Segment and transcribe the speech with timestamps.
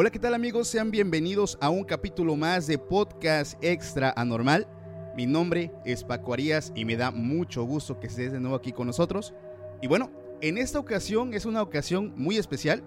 [0.00, 0.68] Hola, ¿qué tal amigos?
[0.68, 4.68] Sean bienvenidos a un capítulo más de Podcast Extra Anormal.
[5.16, 8.70] Mi nombre es Paco Arias y me da mucho gusto que estés de nuevo aquí
[8.70, 9.34] con nosotros.
[9.82, 12.84] Y bueno, en esta ocasión es una ocasión muy especial.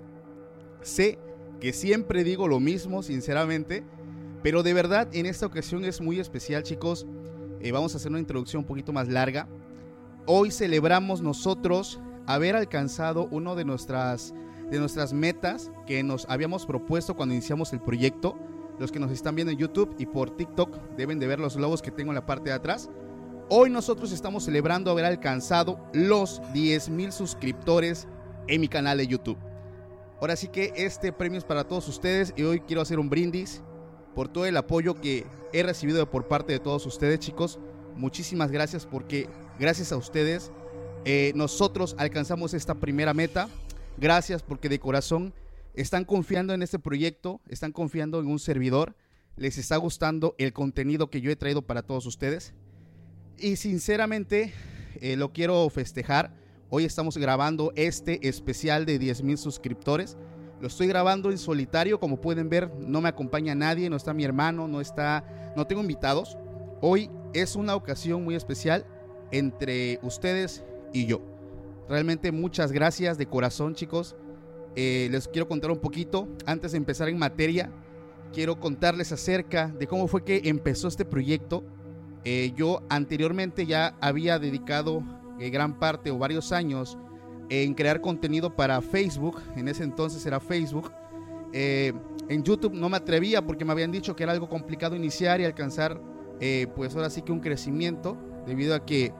[0.81, 1.19] Sé
[1.59, 3.83] que siempre digo lo mismo, sinceramente,
[4.41, 7.05] pero de verdad en esta ocasión es muy especial, chicos.
[7.59, 9.49] Eh, vamos a hacer una introducción un poquito más larga.
[10.27, 14.33] Hoy celebramos nosotros haber alcanzado uno de nuestras
[14.69, 18.37] de nuestras metas que nos habíamos propuesto cuando iniciamos el proyecto.
[18.79, 21.81] Los que nos están viendo en YouTube y por TikTok deben de ver los logos
[21.81, 22.89] que tengo en la parte de atrás.
[23.49, 28.07] Hoy nosotros estamos celebrando haber alcanzado los 10 mil suscriptores
[28.47, 29.37] en mi canal de YouTube.
[30.21, 33.61] Ahora sí que este premio es para todos ustedes y hoy quiero hacer un brindis
[34.15, 37.59] por todo el apoyo que he recibido por parte de todos ustedes, chicos.
[37.97, 39.27] Muchísimas gracias porque
[39.61, 40.51] gracias a ustedes
[41.05, 43.47] eh, nosotros alcanzamos esta primera meta.
[43.97, 45.33] Gracias porque de corazón
[45.73, 48.95] están confiando en este proyecto, están confiando en un servidor,
[49.35, 52.53] les está gustando el contenido que yo he traído para todos ustedes.
[53.37, 54.53] Y sinceramente
[54.99, 56.35] eh, lo quiero festejar.
[56.69, 60.17] Hoy estamos grabando este especial de 10 mil suscriptores.
[60.59, 64.23] Lo estoy grabando en solitario, como pueden ver, no me acompaña nadie, no está mi
[64.23, 66.37] hermano, no está, no tengo invitados.
[66.81, 68.85] Hoy es una ocasión muy especial
[69.31, 71.21] entre ustedes y yo.
[71.89, 74.15] Realmente muchas gracias de corazón, chicos.
[74.75, 77.69] Eh, les quiero contar un poquito, antes de empezar en materia,
[78.33, 81.63] quiero contarles acerca de cómo fue que empezó este proyecto.
[82.23, 85.03] Eh, yo anteriormente ya había dedicado
[85.39, 86.97] eh, gran parte o varios años
[87.49, 90.91] en crear contenido para Facebook, en ese entonces era Facebook.
[91.51, 91.93] Eh,
[92.29, 95.45] en YouTube no me atrevía porque me habían dicho que era algo complicado iniciar y
[95.45, 95.99] alcanzar,
[96.75, 99.13] pues ahora sí que un crecimiento, debido a que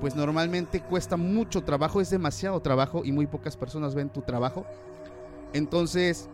[0.00, 4.64] pues normalmente cuesta mucho trabajo, es demasiado trabajo y muy pocas personas ven tu trabajo.
[5.52, 6.28] Entonces,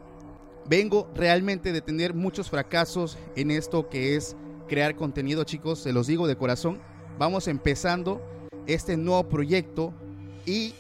[0.69, 4.37] vengo realmente de tener muchos fracasos en esto que es
[4.69, 6.81] crear contenido, chicos, se los digo de corazón.
[7.19, 8.21] Vamos empezando
[8.67, 9.95] este nuevo proyecto
[10.47, 10.75] y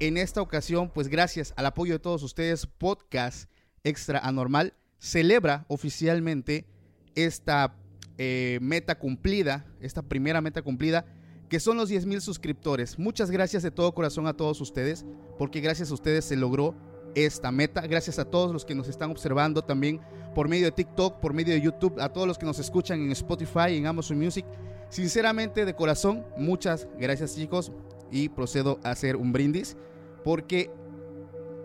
[0.00, 3.48] en esta ocasión, pues gracias al apoyo de todos ustedes, Podcast
[3.84, 6.66] Extra Anormal celebra oficialmente
[7.14, 7.76] esta
[8.18, 11.04] eh, meta cumplida, esta primera meta cumplida,
[11.48, 12.98] que son los 10 mil suscriptores.
[12.98, 15.04] Muchas gracias de todo corazón a todos ustedes,
[15.38, 16.74] porque gracias a ustedes se logró
[17.14, 17.82] esta meta.
[17.86, 20.00] Gracias a todos los que nos están observando también
[20.34, 23.12] por medio de TikTok, por medio de YouTube, a todos los que nos escuchan en
[23.12, 24.44] Spotify, en Amazon Music.
[24.88, 27.72] Sinceramente, de corazón, muchas gracias chicos
[28.10, 29.76] y procedo a hacer un brindis
[30.24, 30.70] porque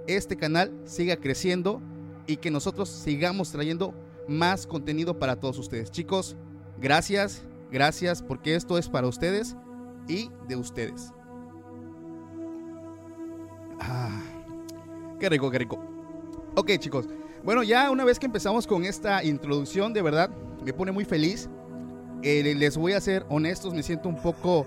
[0.08, 1.82] este canal siga creciendo
[2.28, 3.94] y que nosotros sigamos trayendo
[4.28, 5.92] más contenido para todos ustedes.
[5.92, 6.36] Chicos,
[6.80, 9.56] gracias, gracias porque esto es para ustedes
[10.08, 11.12] y de ustedes.
[13.80, 14.22] Ah,
[15.20, 15.80] qué rico, qué rico.
[16.56, 17.08] Ok, chicos.
[17.44, 20.30] Bueno, ya una vez que empezamos con esta introducción, de verdad,
[20.64, 21.50] me pone muy feliz.
[22.22, 24.66] Eh, les voy a ser honestos, me siento un poco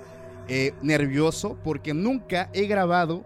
[0.48, 3.24] eh, nervioso porque nunca he grabado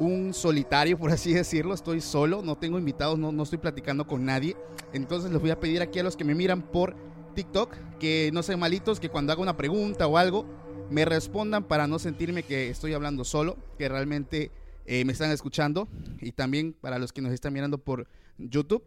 [0.00, 1.74] un solitario, por así decirlo.
[1.74, 4.56] Estoy solo, no tengo invitados, no, no estoy platicando con nadie.
[4.92, 6.96] Entonces les voy a pedir aquí a los que me miran por
[7.34, 10.46] TikTok que no sean malitos, que cuando haga una pregunta o algo,
[10.90, 14.50] me respondan para no sentirme que estoy hablando solo, que realmente
[14.86, 15.86] eh, me están escuchando.
[16.20, 18.08] Y también para los que nos están mirando por
[18.38, 18.82] YouTube.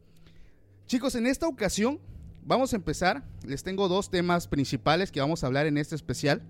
[0.87, 1.99] Chicos, en esta ocasión
[2.43, 3.23] vamos a empezar.
[3.45, 6.41] Les tengo dos temas principales que vamos a hablar en este especial.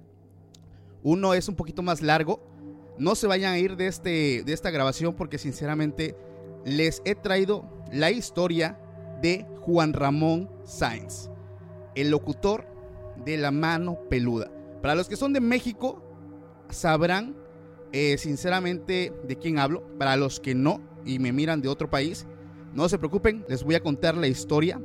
[1.04, 2.53] Uno es un poquito más largo.
[2.98, 6.16] No se vayan a ir de, este, de esta grabación porque sinceramente
[6.66, 8.80] les he traído la historia
[9.22, 11.30] de Juan Ramón Sáenz,
[11.96, 12.66] el locutor
[13.26, 14.52] de la mano peluda.
[14.82, 16.04] Para los que son de México,
[16.70, 17.36] sabrán
[17.92, 19.84] eh, sinceramente de quién hablo.
[19.98, 22.26] Para los que no y me miran de otro país,
[22.74, 24.82] no se preocupen, les voy a contar la historia.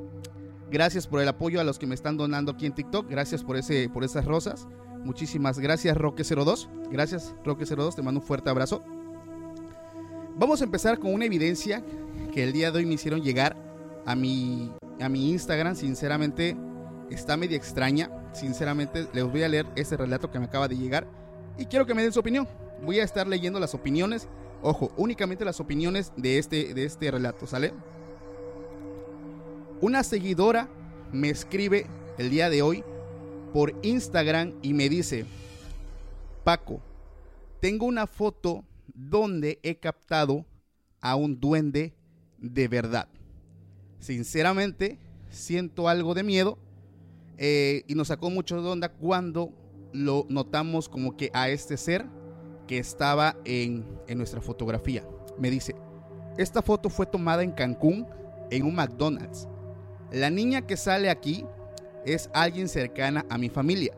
[0.71, 3.09] Gracias por el apoyo a los que me están donando aquí en TikTok.
[3.09, 4.69] Gracias por, ese, por esas rosas.
[5.05, 6.69] Muchísimas gracias, Roque02.
[6.91, 7.95] Gracias, Roque02.
[7.95, 8.83] Te mando un fuerte abrazo.
[10.37, 11.83] Vamos a empezar con una evidencia
[12.33, 13.57] que el día de hoy me hicieron llegar
[14.07, 15.75] a mi, a mi Instagram.
[15.75, 16.57] Sinceramente,
[17.11, 18.11] está media extraña.
[18.33, 21.07] Sinceramente, les voy a leer ese relato que me acaba de llegar.
[21.59, 22.47] Y quiero que me den su opinión.
[22.85, 24.29] Voy a estar leyendo las opiniones.
[24.63, 27.73] Ojo, únicamente las opiniones de este, de este relato, ¿sale?
[29.81, 30.69] Una seguidora
[31.13, 31.87] me escribe
[32.19, 32.85] el día de hoy
[33.53, 35.25] por Instagram y me dice,
[36.45, 36.81] Paco,
[37.61, 38.65] tengo una foto
[38.95, 40.47] donde he captado
[41.01, 41.95] a un duende
[42.39, 43.09] de verdad.
[43.99, 44.99] Sinceramente,
[45.31, 46.59] siento algo de miedo
[47.37, 49.53] eh, y nos sacó mucho de onda cuando
[49.93, 52.07] lo notamos como que a este ser
[52.67, 55.05] que estaba en, en nuestra fotografía.
[55.39, 55.75] Me dice,
[56.37, 58.07] esta foto fue tomada en Cancún,
[58.51, 59.49] en un McDonald's.
[60.13, 61.45] La niña que sale aquí
[62.15, 63.95] es alguien cercana a mi familia.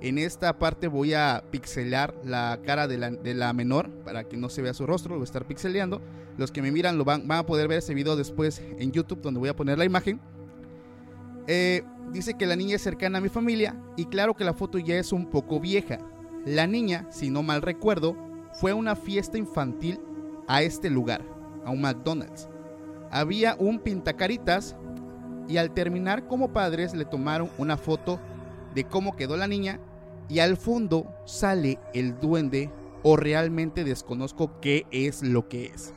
[0.00, 4.62] En esta parte voy a pixelar la cara de la, menor para que no se
[4.62, 6.00] vea su rostro, lo voy a estar pixeleando.
[6.36, 9.20] Los que me miran lo van, van a poder ver ese video después en YouTube
[9.20, 10.20] donde voy a poner la imagen.
[11.48, 11.82] Eh,
[12.12, 14.96] dice que la niña es cercana a mi familia y claro que la foto ya
[14.96, 15.98] es un poco vieja.
[16.46, 18.16] La niña, si no mal recuerdo,
[18.52, 19.98] fue a una fiesta infantil
[20.46, 21.22] a este lugar,
[21.64, 22.48] a un McDonald's.
[23.10, 24.76] Había un pintacaritas
[25.48, 28.20] y al terminar como padres le tomaron una foto
[28.74, 29.80] de cómo quedó la niña
[30.28, 32.70] y al fondo sale el duende
[33.02, 35.94] o realmente desconozco qué es lo que es.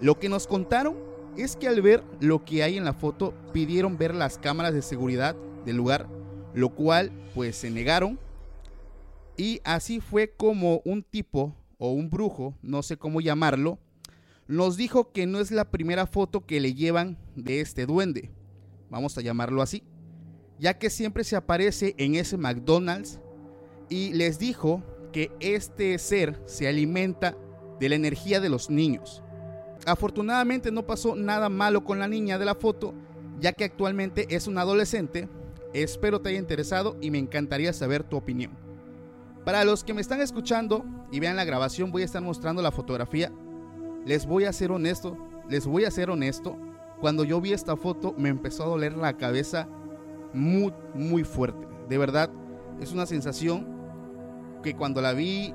[0.00, 0.96] Lo que nos contaron
[1.36, 4.82] es que al ver lo que hay en la foto pidieron ver las cámaras de
[4.82, 5.34] seguridad
[5.64, 6.06] del lugar,
[6.52, 8.18] lo cual pues se negaron
[9.36, 13.78] y así fue como un tipo o un brujo, no sé cómo llamarlo,
[14.46, 18.30] nos dijo que no es la primera foto que le llevan de este duende,
[18.90, 19.82] vamos a llamarlo así,
[20.58, 23.20] ya que siempre se aparece en ese McDonald's
[23.88, 24.82] y les dijo
[25.12, 27.36] que este ser se alimenta
[27.78, 29.22] de la energía de los niños.
[29.86, 32.94] Afortunadamente no pasó nada malo con la niña de la foto,
[33.40, 35.28] ya que actualmente es un adolescente.
[35.72, 38.52] Espero te haya interesado y me encantaría saber tu opinión.
[39.44, 42.72] Para los que me están escuchando y vean la grabación, voy a estar mostrando la
[42.72, 43.30] fotografía.
[44.06, 46.56] Les voy a ser honesto, les voy a ser honesto.
[47.00, 49.68] Cuando yo vi esta foto me empezó a doler la cabeza
[50.32, 51.66] muy, muy fuerte.
[51.88, 52.30] De verdad,
[52.80, 53.66] es una sensación
[54.62, 55.54] que cuando la vi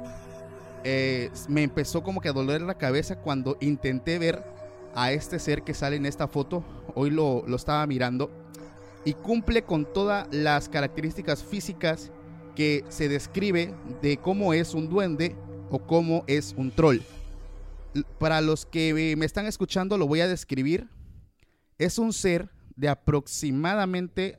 [0.83, 4.43] eh, me empezó como que a doler la cabeza cuando intenté ver
[4.95, 6.63] a este ser que sale en esta foto.
[6.95, 8.29] Hoy lo, lo estaba mirando
[9.05, 12.11] y cumple con todas las características físicas
[12.55, 15.35] que se describe de cómo es un duende
[15.71, 16.99] o cómo es un troll.
[18.19, 20.87] Para los que me están escuchando lo voy a describir.
[21.79, 24.37] Es un ser de aproximadamente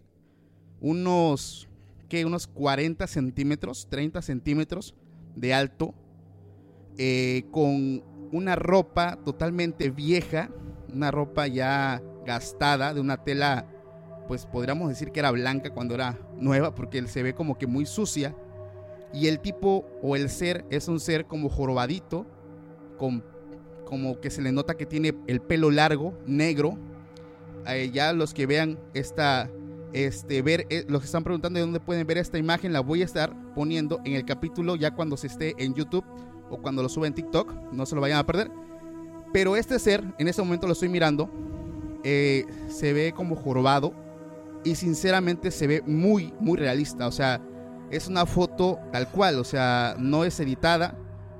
[0.81, 1.69] unos,
[2.09, 4.95] que Unos 40 centímetros, 30 centímetros
[5.37, 5.95] de alto,
[6.99, 8.03] eh, con
[8.33, 10.51] una ropa totalmente vieja,
[10.93, 13.67] una ropa ya gastada, de una tela,
[14.29, 17.67] pues podríamos decir que era blanca cuando era nueva, porque él se ve como que
[17.67, 18.35] muy sucia.
[19.15, 22.27] Y el tipo o el ser es un ser como jorobadito,
[22.99, 23.25] con,
[23.87, 26.77] como que se le nota que tiene el pelo largo, negro.
[27.67, 29.51] Eh, ya los que vean esta,
[29.93, 33.03] este, ver, eh, los que están preguntando de dónde pueden ver esta imagen, la voy
[33.03, 36.05] a estar poniendo en el capítulo ya cuando se esté en YouTube
[36.51, 38.51] o cuando lo suba en TikTok, no se lo vayan a perder.
[39.33, 41.31] Pero este ser, en este momento lo estoy mirando,
[42.03, 43.95] eh, se ve como jorobado
[44.65, 47.07] y sinceramente se ve muy, muy realista.
[47.07, 47.41] O sea,
[47.91, 50.97] es una foto tal cual, o sea, no es editada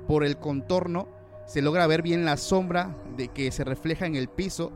[0.07, 1.09] por el contorno.
[1.45, 4.71] Se logra ver bien la sombra de que se refleja en el piso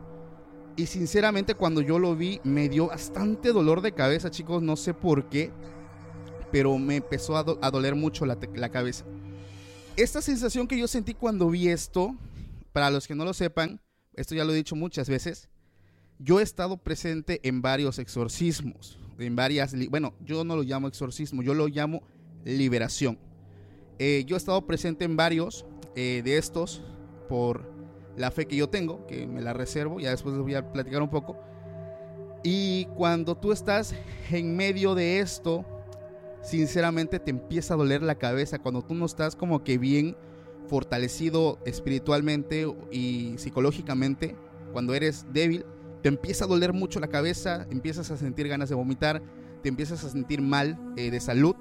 [0.76, 4.94] y sinceramente cuando yo lo vi me dio bastante dolor de cabeza, chicos, no sé
[4.94, 5.52] por qué,
[6.52, 8.38] pero me empezó a, doler mucho la,
[8.70, 9.06] cabeza.
[9.96, 12.16] Esta sensación que yo sentí cuando vi esto,
[12.74, 13.82] para los que no lo sepan,
[14.14, 15.50] esto ya lo he dicho muchas veces,
[16.20, 21.42] yo he estado presente en varios exorcismos, en varias, bueno, yo no lo llamo exorcismo,
[21.42, 22.04] yo lo llamo
[22.44, 23.18] liberación.
[23.98, 25.66] Eh, yo he estado presente en varios
[25.96, 26.82] eh, de estos
[27.30, 27.75] por
[28.18, 31.02] la fe que yo tengo, que me la reservo, ya después les voy a platicar
[31.02, 31.38] un poco.
[32.44, 33.96] Y cuando tú estás
[34.32, 35.66] en medio de esto,
[36.42, 40.16] sinceramente te empieza a doler la cabeza, cuando tú no estás como que bien
[40.68, 44.36] fortalecido espiritualmente y psicológicamente,
[44.72, 45.66] cuando eres débil,
[46.02, 49.24] te empieza a doler mucho la cabeza, empiezas a sentir ganas de vomitar,
[49.64, 51.56] te empiezas a sentir mal eh, de salud.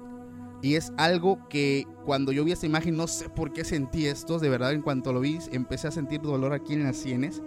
[0.61, 4.39] Y es algo que cuando yo vi esta imagen, no sé por qué sentí esto,
[4.39, 7.41] de verdad, en cuanto lo vi, empecé a sentir dolor aquí en las sienes.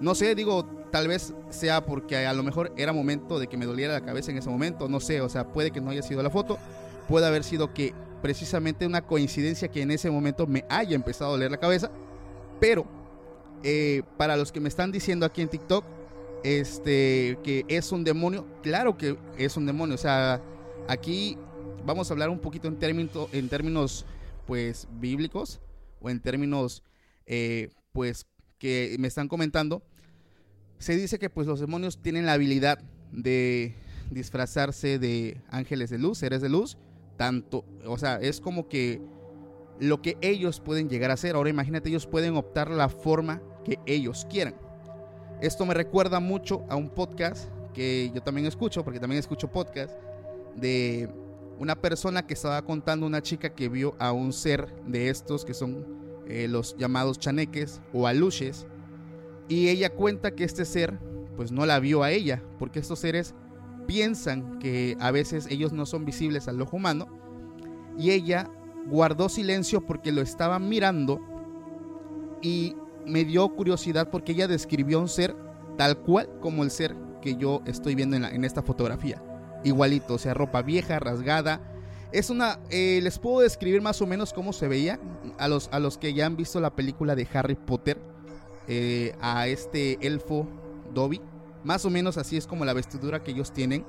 [0.00, 3.66] No sé, digo, tal vez sea porque a lo mejor era momento de que me
[3.66, 6.22] doliera la cabeza en ese momento, no sé, o sea, puede que no haya sido
[6.22, 6.58] la foto,
[7.08, 11.32] puede haber sido que precisamente una coincidencia que en ese momento me haya empezado a
[11.32, 11.90] doler la cabeza,
[12.60, 12.86] pero
[13.64, 15.84] eh, para los que me están diciendo aquí en TikTok,
[16.44, 20.40] este, que es un demonio, claro que es un demonio, o sea,
[20.88, 21.38] aquí
[21.86, 24.04] vamos a hablar un poquito en, término, en términos,
[24.46, 25.60] pues, bíblicos
[26.00, 26.82] o en términos,
[27.26, 28.26] eh, pues,
[28.58, 29.82] que me están comentando.
[30.78, 32.78] Se dice que, pues, los demonios tienen la habilidad
[33.12, 33.74] de
[34.10, 36.76] disfrazarse de ángeles de luz, seres de luz,
[37.16, 39.00] tanto, o sea, es como que
[39.78, 41.34] lo que ellos pueden llegar a hacer.
[41.34, 44.54] Ahora imagínate, ellos pueden optar la forma que ellos quieran.
[45.40, 49.92] Esto me recuerda mucho a un podcast que yo también escucho, porque también escucho podcast,
[50.56, 51.08] de
[51.62, 55.54] una persona que estaba contando una chica que vio a un ser de estos que
[55.54, 55.86] son
[56.26, 58.66] eh, los llamados chaneques o aluches
[59.48, 60.98] y ella cuenta que este ser
[61.36, 63.36] pues no la vio a ella porque estos seres
[63.86, 67.06] piensan que a veces ellos no son visibles al ojo humano
[67.96, 68.50] y ella
[68.86, 71.20] guardó silencio porque lo estaba mirando
[72.42, 72.74] y
[73.06, 75.36] me dio curiosidad porque ella describió un ser
[75.78, 79.22] tal cual como el ser que yo estoy viendo en, en esta fotografía
[79.64, 81.60] igualito, o sea, ropa vieja, rasgada.
[82.12, 85.00] Es una, eh, les puedo describir más o menos cómo se veía
[85.38, 87.98] a los, a los que ya han visto la película de Harry Potter,
[88.68, 90.46] eh, a este elfo
[90.94, 91.20] Dobby.
[91.64, 93.84] Más o menos así es como la vestidura que ellos tienen,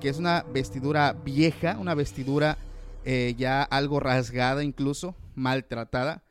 [0.00, 2.58] que es una vestidura vieja, una vestidura
[3.04, 6.22] eh, ya algo rasgada incluso, maltratada.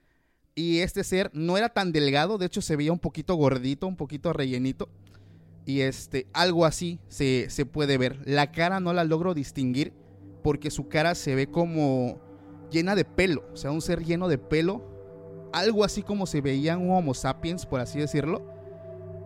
[0.55, 3.97] Y este ser no era tan delgado, de hecho se veía un poquito gordito, un
[3.97, 4.89] poquito rellenito.
[5.65, 8.19] Y este, algo así se, se puede ver.
[8.25, 9.93] La cara no la logro distinguir
[10.43, 12.19] porque su cara se ve como
[12.69, 13.43] llena de pelo.
[13.53, 14.83] O sea, un ser lleno de pelo.
[15.53, 18.45] Algo así como se veía un Homo sapiens, por así decirlo.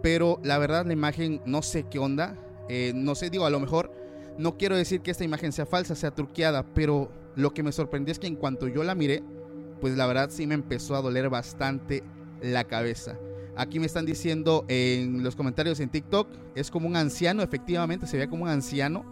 [0.02, 2.38] Pero la verdad, la imagen no sé qué onda.
[2.70, 3.92] Eh, no sé, digo, a lo mejor
[4.38, 6.64] no quiero decir que esta imagen sea falsa, sea truqueada.
[6.74, 9.22] Pero lo que me sorprendió es que en cuanto yo la miré,
[9.82, 12.04] pues la verdad sí me empezó a doler bastante
[12.42, 13.18] la cabeza.
[13.60, 18.18] Aquí me están diciendo en los comentarios en TikTok, es como un anciano, efectivamente, se
[18.18, 19.04] ve como un anciano.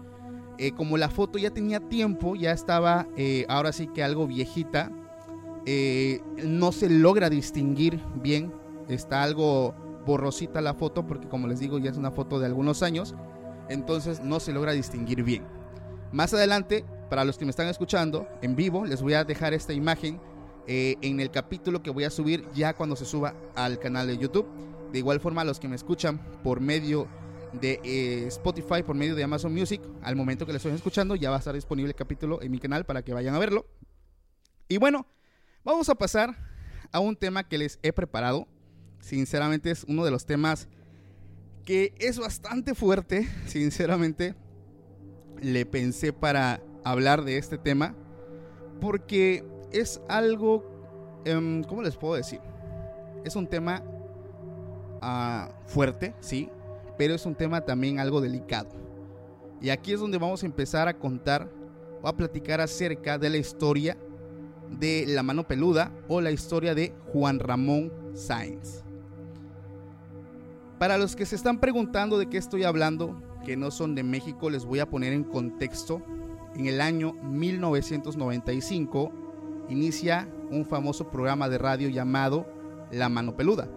[0.58, 4.90] Eh, como la foto ya tenía tiempo, ya estaba eh, ahora sí que algo viejita,
[5.66, 8.54] eh, no se logra distinguir bien,
[8.88, 9.76] está algo
[10.06, 13.16] borrosita la foto, porque como les digo ya es una foto de algunos años,
[13.68, 15.44] entonces no se logra distinguir bien.
[16.14, 19.74] Más adelante, para los que me están escuchando en vivo, les voy a dejar esta
[19.74, 20.22] imagen
[20.68, 24.18] eh, en el capítulo que voy a subir ya cuando se suba al canal de
[24.18, 24.46] YouTube.
[24.92, 27.08] De igual forma, los que me escuchan por medio
[27.54, 31.30] de eh, Spotify, por medio de Amazon Music, al momento que les estoy escuchando, ya
[31.30, 33.66] va a estar disponible el capítulo en mi canal para que vayan a verlo.
[34.68, 35.08] Y bueno,
[35.64, 36.36] vamos a pasar
[36.92, 38.48] a un tema que les he preparado.
[39.00, 40.68] Sinceramente es uno de los temas
[41.66, 43.28] que es bastante fuerte.
[43.46, 44.36] Sinceramente,
[45.42, 47.96] le pensé para hablar de este tema.
[48.82, 50.64] Porque es algo,
[51.26, 52.40] em, ¿cómo les puedo decir?
[53.24, 53.84] Es un tema
[55.02, 56.50] ah, fuerte, sí,
[56.98, 58.70] pero es un tema también algo delicado.
[59.62, 61.50] Y aquí es donde vamos a empezar a contar
[62.02, 63.98] o a platicar acerca de la historia
[64.80, 68.84] de la mano peluda o la historia de Juan Ramón Sáenz.
[70.78, 74.50] Para los que se están preguntando de qué estoy hablando, que no son de México,
[74.50, 76.04] les voy a poner en contexto.
[76.56, 79.12] En el año 1995,
[79.70, 82.46] inicia un famoso programa de radio llamado
[82.92, 83.70] La Mano Peluda.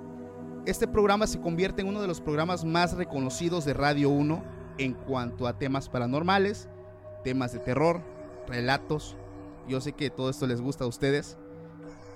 [0.66, 4.44] Este programa se convierte en uno de los programas más reconocidos de Radio 1
[4.78, 6.68] en cuanto a temas paranormales,
[7.24, 8.02] temas de terror,
[8.46, 9.16] relatos.
[9.68, 11.38] Yo sé que todo esto les gusta a ustedes.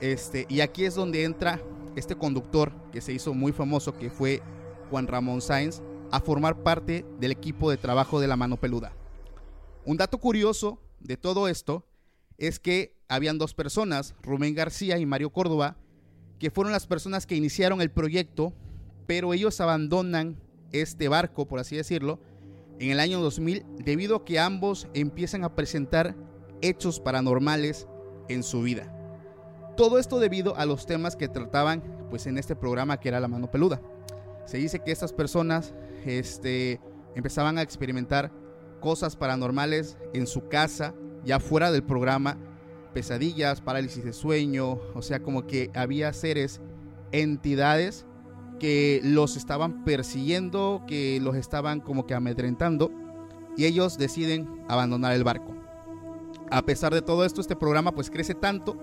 [0.00, 1.60] Este, y aquí es donde entra
[1.96, 4.42] este conductor que se hizo muy famoso, que fue
[4.90, 8.92] Juan Ramón Sáenz, a formar parte del equipo de trabajo de la mano peluda.
[9.84, 11.84] Un dato curioso de todo esto
[12.38, 15.76] es que habían dos personas, Rubén García y Mario Córdoba,
[16.38, 18.52] que fueron las personas que iniciaron el proyecto,
[19.06, 20.36] pero ellos abandonan
[20.72, 22.20] este barco, por así decirlo,
[22.78, 26.16] en el año 2000 debido a que ambos empiezan a presentar
[26.60, 27.86] hechos paranormales
[28.28, 28.90] en su vida.
[29.76, 33.28] Todo esto debido a los temas que trataban pues en este programa que era La
[33.28, 33.80] Mano Peluda.
[34.44, 35.74] Se dice que estas personas
[36.04, 36.80] este,
[37.14, 38.30] empezaban a experimentar
[38.80, 42.36] cosas paranormales en su casa, ya fuera del programa,
[42.92, 46.60] pesadillas, parálisis de sueño, o sea, como que había seres,
[47.12, 48.06] entidades
[48.58, 52.90] que los estaban persiguiendo, que los estaban como que amedrentando,
[53.56, 55.54] y ellos deciden abandonar el barco.
[56.50, 58.76] A pesar de todo esto, este programa pues crece tanto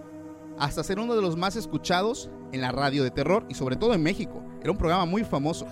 [0.57, 3.93] hasta ser uno de los más escuchados en la radio de terror y sobre todo
[3.93, 4.43] en México.
[4.61, 5.65] Era un programa muy famoso.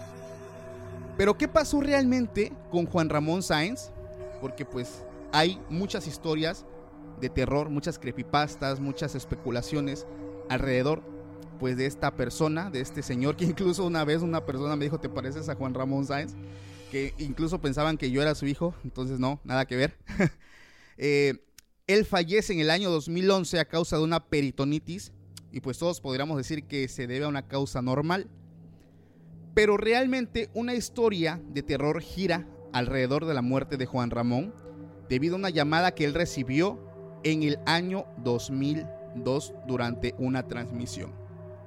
[1.17, 3.91] Pero ¿qué pasó realmente con Juan Ramón Sáenz?
[4.41, 6.65] Porque pues hay muchas historias
[7.19, 10.05] de terror, muchas creepypastas, muchas especulaciones
[10.49, 11.03] alrededor
[11.59, 14.99] pues de esta persona, de este señor, que incluso una vez una persona me dijo,
[14.99, 16.33] ¿te pareces a Juan Ramón Sáenz?
[16.89, 19.97] Que incluso pensaban que yo era su hijo, entonces no, nada que ver.
[20.97, 21.45] eh,
[21.85, 25.11] él fallece en el año 2011 a causa de una peritonitis
[25.51, 28.29] y pues todos podríamos decir que se debe a una causa normal.
[29.53, 34.53] Pero realmente una historia de terror gira alrededor de la muerte de Juan Ramón
[35.09, 36.79] debido a una llamada que él recibió
[37.23, 41.11] en el año 2002 durante una transmisión.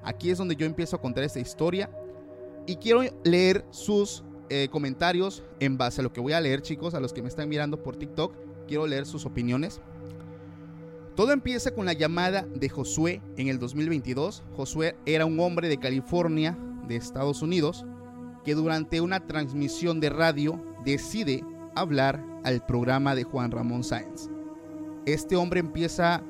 [0.02, 1.90] Aquí es donde yo empiezo a contar esta historia
[2.66, 6.94] y quiero leer sus eh, comentarios en base a lo que voy a leer chicos,
[6.94, 8.34] a los que me están mirando por TikTok,
[8.66, 9.80] quiero leer sus opiniones.
[11.14, 14.42] Todo empieza con la llamada de Josué en el 2022.
[14.56, 16.56] Josué era un hombre de California,
[16.88, 17.84] de Estados Unidos,
[18.44, 21.44] que durante una transmisión de radio decide
[21.74, 24.28] hablar al programa de Juan Ramón Sáenz.
[25.06, 26.22] Este hombre empieza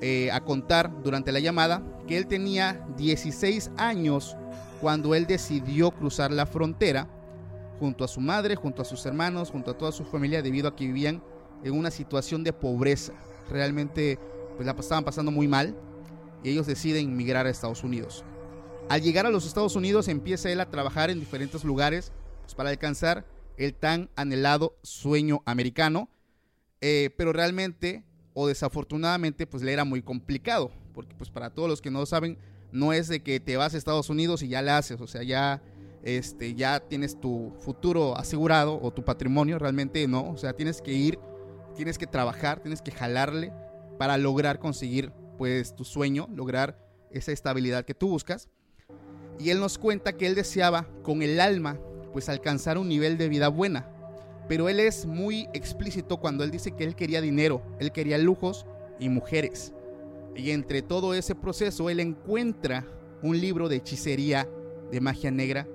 [0.00, 4.36] eh, a contar durante la llamada que él tenía 16 años
[4.80, 7.08] cuando él decidió cruzar la frontera
[7.78, 10.76] junto a su madre, junto a sus hermanos, junto a toda su familia debido a
[10.76, 11.22] que vivían
[11.62, 13.12] en una situación de pobreza.
[13.48, 14.18] Realmente
[14.56, 15.76] pues la estaban pasando muy mal
[16.42, 18.24] y ellos deciden migrar a Estados Unidos.
[18.88, 22.70] Al llegar a los Estados Unidos empieza él a trabajar en diferentes lugares pues, para
[22.70, 23.24] alcanzar
[23.60, 26.08] el tan anhelado sueño americano,
[26.80, 31.82] eh, pero realmente o desafortunadamente pues le era muy complicado, porque pues para todos los
[31.82, 32.38] que no saben,
[32.72, 35.22] no es de que te vas a Estados Unidos y ya le haces, o sea,
[35.22, 35.62] ya
[36.02, 40.92] este ya tienes tu futuro asegurado o tu patrimonio, realmente no, o sea, tienes que
[40.92, 41.18] ir,
[41.76, 43.52] tienes que trabajar, tienes que jalarle
[43.98, 46.78] para lograr conseguir pues tu sueño, lograr
[47.10, 48.48] esa estabilidad que tú buscas.
[49.38, 51.78] Y él nos cuenta que él deseaba con el alma
[52.12, 53.88] pues alcanzar un nivel de vida buena,
[54.48, 58.66] pero él es muy explícito cuando él dice que él quería dinero, él quería lujos
[58.98, 59.72] y mujeres.
[60.34, 62.86] Y entre todo ese proceso él encuentra
[63.22, 64.48] un libro de hechicería,
[64.90, 65.66] de magia negra,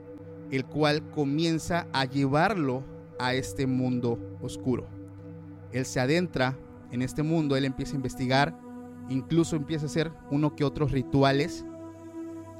[0.52, 2.84] el cual comienza a llevarlo
[3.20, 4.88] a este mundo oscuro.
[5.72, 6.58] Él se adentra
[6.92, 8.60] en este mundo, él empieza a investigar,
[9.10, 11.66] incluso empieza a hacer uno que otros rituales,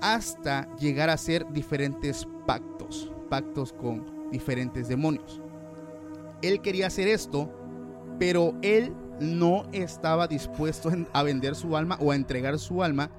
[0.02, 5.42] hasta llegar a hacer diferentes pactos, pactos con diferentes demonios
[6.48, 7.50] él quería hacer esto,
[8.20, 13.10] pero él no estaba dispuesto a vender su alma o a entregar su alma,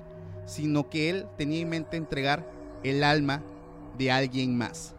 [0.45, 2.49] sino que él tenía en mente entregar
[2.83, 3.43] el alma
[3.99, 4.95] de alguien más.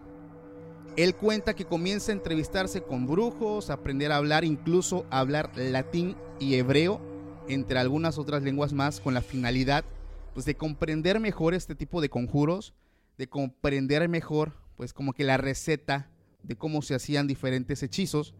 [0.96, 6.15] Él cuenta que comienza a entrevistarse con brujos, aprender a hablar, incluso a hablar latín
[6.39, 7.00] y hebreo,
[7.48, 9.86] entre algunas otras lenguas más, con la finalidad
[10.34, 12.74] pues, de comprender mejor este tipo de conjuros,
[13.20, 16.09] de comprender mejor, pues como que la receta
[16.43, 18.33] de cómo se hacían diferentes hechizos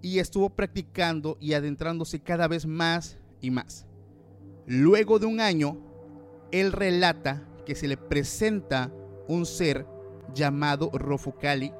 [0.00, 3.86] y estuvo practicando y adentrándose cada vez más y más.
[4.66, 5.78] Luego de un año,
[6.52, 8.92] él relata que se le presenta
[9.26, 9.86] un ser
[10.34, 11.72] llamado Rofukali.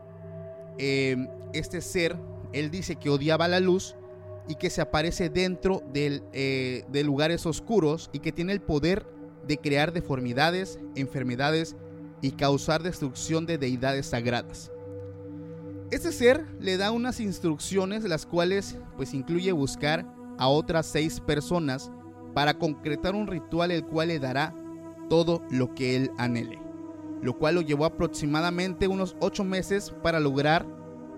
[0.78, 2.16] Em, este ser,
[2.52, 3.94] él dice que odiaba la luz
[4.48, 9.06] y que se aparece dentro eh, de lugares oscuros y que tiene el poder
[9.46, 11.76] de crear deformidades, enfermedades
[12.20, 14.70] y causar destrucción de deidades sagradas.
[15.90, 21.90] Este ser le da unas instrucciones, las cuales pues incluye buscar a otras seis personas
[22.34, 24.54] para concretar un ritual el cual le dará
[25.08, 26.58] todo lo que él anhele,
[27.22, 30.66] lo cual lo llevó aproximadamente unos ocho meses para lograr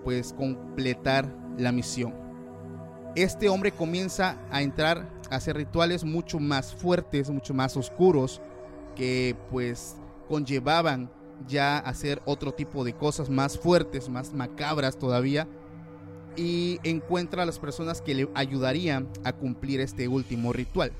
[0.03, 2.13] pues completar la misión.
[3.15, 8.41] Este hombre comienza a entrar a hacer rituales mucho más fuertes, mucho más oscuros,
[8.95, 9.97] que pues
[10.31, 11.11] conllevaban
[11.45, 15.45] ya hacer otro tipo de cosas más fuertes, más macabras todavía,
[16.37, 20.93] y encuentra a las personas que le ayudarían a cumplir este último ritual.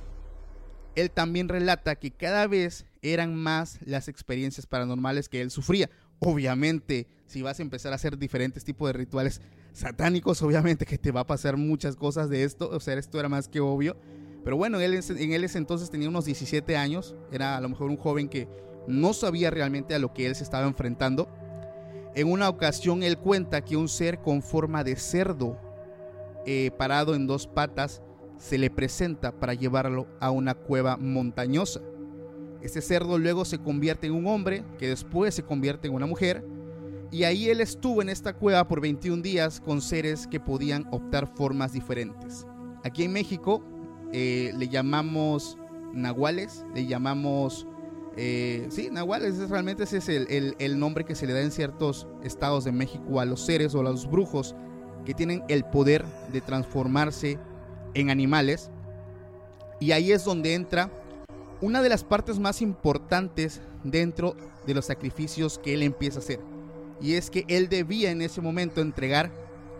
[0.95, 5.89] Él también relata que cada vez eran más las experiencias paranormales que él sufría.
[6.19, 9.39] Obviamente, si vas a empezar a hacer diferentes tipos de rituales
[9.71, 12.69] satánicos, obviamente que te va a pasar muchas cosas de esto.
[12.69, 13.95] O sea, esto era más que obvio.
[14.43, 17.15] Pero bueno, él en ese entonces tenía unos 17 años.
[17.31, 18.49] Era a lo mejor un joven que
[18.87, 21.27] no sabía realmente a lo que él se estaba enfrentando.
[22.15, 25.57] En una ocasión él cuenta que un ser con forma de cerdo,
[26.45, 28.01] eh, parado en dos patas,
[28.37, 31.81] se le presenta para llevarlo a una cueva montañosa.
[32.61, 36.43] Este cerdo luego se convierte en un hombre, que después se convierte en una mujer,
[37.11, 41.27] y ahí él estuvo en esta cueva por 21 días con seres que podían optar
[41.35, 42.47] formas diferentes.
[42.83, 43.63] Aquí en México
[44.13, 45.57] eh, le llamamos
[45.93, 47.67] nahuales, le llamamos...
[48.17, 52.65] Eh, sí, nahuales, realmente ese es el nombre que se le da en ciertos estados
[52.65, 54.55] de México a los seres o a los brujos
[55.05, 57.39] que tienen el poder de transformarse
[57.93, 58.69] en animales.
[59.79, 60.91] Y ahí es donde entra
[61.61, 66.39] una de las partes más importantes dentro de los sacrificios que él empieza a hacer.
[66.99, 69.31] Y es que él debía en ese momento entregar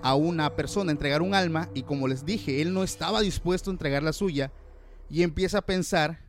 [0.02, 3.74] a una persona, entregar un alma, y como les dije, él no estaba dispuesto a
[3.74, 4.52] entregar la suya,
[5.10, 6.20] y empieza a pensar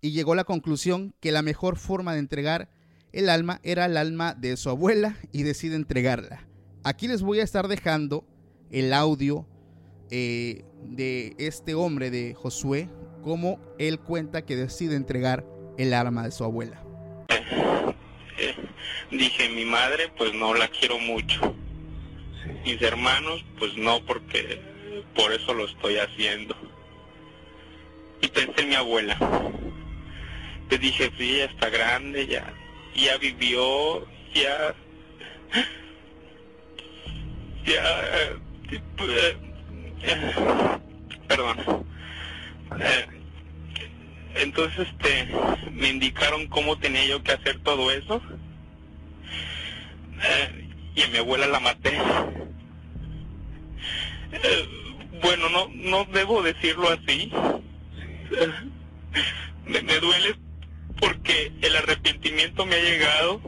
[0.00, 2.68] y llegó a la conclusión que la mejor forma de entregar
[3.12, 6.46] el alma era el alma de su abuela y decide entregarla.
[6.84, 8.24] Aquí les voy a estar dejando
[8.70, 9.46] el audio
[10.10, 12.88] eh, de este hombre, de Josué,
[13.22, 15.44] cómo él cuenta que decide entregar
[15.76, 16.82] el arma de su abuela.
[18.38, 18.54] Eh,
[19.10, 21.54] dije, mi madre pues no la quiero mucho.
[22.64, 24.60] Mis hermanos pues no porque
[25.14, 26.56] por eso lo estoy haciendo.
[28.22, 29.18] Y pensé en mi abuela.
[30.70, 32.52] Le dije, sí, ya está grande, ya,
[32.94, 34.74] ya vivió, ya...
[37.64, 37.82] Ya...
[41.28, 41.86] Perdón.
[42.80, 43.06] Eh,
[44.36, 45.28] entonces, este,
[45.72, 48.22] me indicaron cómo tenía yo que hacer todo eso.
[50.22, 51.96] Eh, y a mi abuela la maté.
[54.32, 54.68] Eh,
[55.22, 57.30] bueno, no, no debo decirlo así
[59.66, 60.34] me duele
[61.00, 61.76] porque el
[62.66, 63.40] me ha llegado.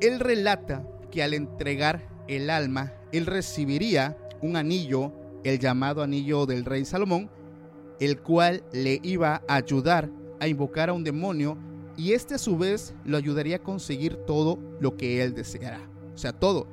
[0.00, 5.12] Él relata que al entregar el alma, él recibiría un anillo,
[5.44, 7.30] el llamado anillo del rey Salomón,
[8.00, 11.56] el cual le iba a ayudar a invocar a un demonio
[11.96, 15.80] y este a su vez lo ayudaría a conseguir todo lo que él deseara.
[16.14, 16.66] O sea, todo.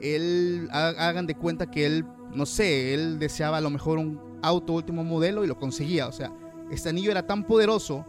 [0.00, 4.72] Él, hagan de cuenta que él, no sé, él deseaba a lo mejor un auto
[4.72, 6.08] último modelo y lo conseguía.
[6.08, 6.32] O sea,
[6.70, 8.04] este anillo era tan poderoso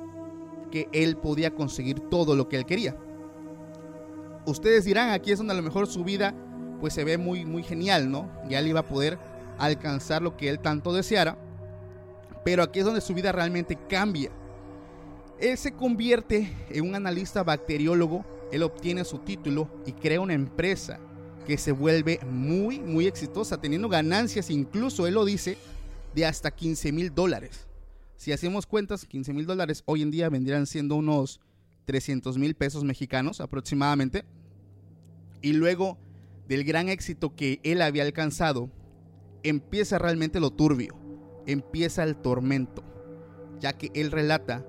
[0.71, 2.97] que él podía conseguir todo lo que él quería.
[4.45, 6.36] Ustedes dirán, aquí es donde a lo mejor su vida
[6.80, 8.30] pues se ve muy, muy genial, ¿no?
[8.47, 9.17] Ya él iba a poder
[9.58, 11.38] alcanzar lo que él tanto deseara.
[12.43, 14.30] Pero aquí es donde su vida realmente cambia.
[15.39, 20.99] Él se convierte en un analista bacteriólogo, él obtiene su título y crea una empresa
[21.45, 25.58] que se vuelve muy, muy exitosa, teniendo ganancias, incluso él lo dice,
[26.13, 27.67] de hasta 15 mil dólares.
[28.26, 31.42] Si hacemos cuentas, 15 mil dólares hoy en día vendrían siendo unos
[31.86, 34.26] 300 mil pesos mexicanos aproximadamente.
[35.44, 36.00] Y luego
[36.48, 38.72] del gran éxito que él había alcanzado,
[39.44, 40.96] empieza realmente lo turbio,
[41.46, 42.84] empieza el tormento,
[43.60, 44.66] ya que él relata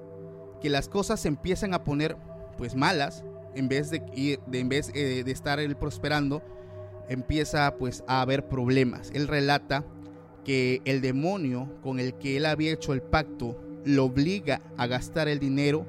[0.60, 2.18] que las cosas se empiezan a poner
[2.58, 6.42] pues malas, en vez de, en vez eh, de estar él prosperando,
[7.08, 9.10] empieza pues a haber problemas.
[9.14, 9.82] Él relata
[10.46, 15.26] que el demonio con el que él había hecho el pacto lo obliga a gastar
[15.26, 15.84] el dinero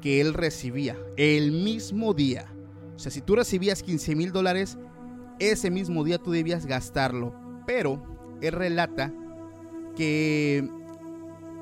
[0.00, 2.52] que él recibía el mismo día.
[2.96, 4.76] O sea, si tú recibías 15 mil dólares,
[5.38, 7.32] ese mismo día tú debías gastarlo.
[7.64, 8.02] Pero
[8.40, 9.14] él relata
[9.94, 10.68] que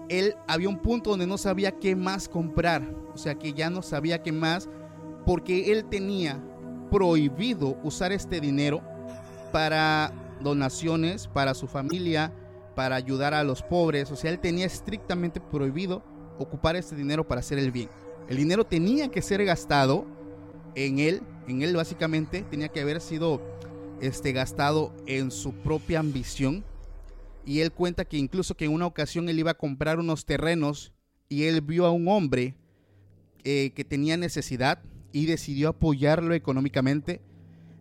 [0.08, 2.90] él había un punto donde no sabía qué más comprar.
[3.12, 4.66] O sea, que ya no sabía qué más
[5.26, 6.42] porque él tenía
[6.90, 8.80] prohibido usar este dinero
[9.52, 12.32] para donaciones, para su familia,
[12.74, 14.10] para ayudar a los pobres.
[14.10, 16.02] O sea, él tenía estrictamente prohibido
[16.38, 17.88] ocupar este dinero para hacer el bien.
[18.28, 20.06] El dinero tenía que ser gastado
[20.74, 23.40] en él, en él básicamente tenía que haber sido
[24.00, 26.64] este, gastado en su propia ambición.
[27.44, 30.92] Y él cuenta que incluso que en una ocasión él iba a comprar unos terrenos
[31.28, 32.54] y él vio a un hombre
[33.44, 37.20] eh, que tenía necesidad y decidió apoyarlo económicamente.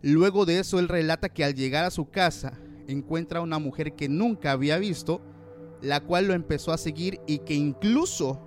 [0.02, 2.54] Luego de eso él relata que al llegar a su casa
[2.88, 5.22] encuentra a una mujer que nunca había visto,
[5.82, 8.40] la cual lo empezó a seguir y que incluso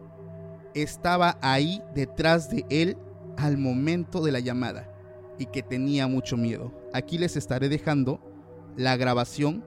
[0.74, 2.96] estaba ahí detrás de él
[3.36, 4.88] al momento de la llamada
[5.38, 6.72] y que tenía mucho miedo.
[6.92, 8.20] Aquí les estaré dejando
[8.76, 9.64] la grabación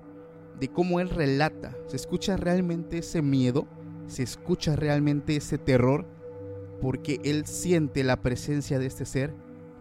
[0.60, 1.76] de cómo él relata.
[1.88, 3.68] Se escucha realmente ese miedo,
[4.08, 6.08] se escucha realmente ese terror,
[6.82, 9.34] porque él siente la presencia de este ser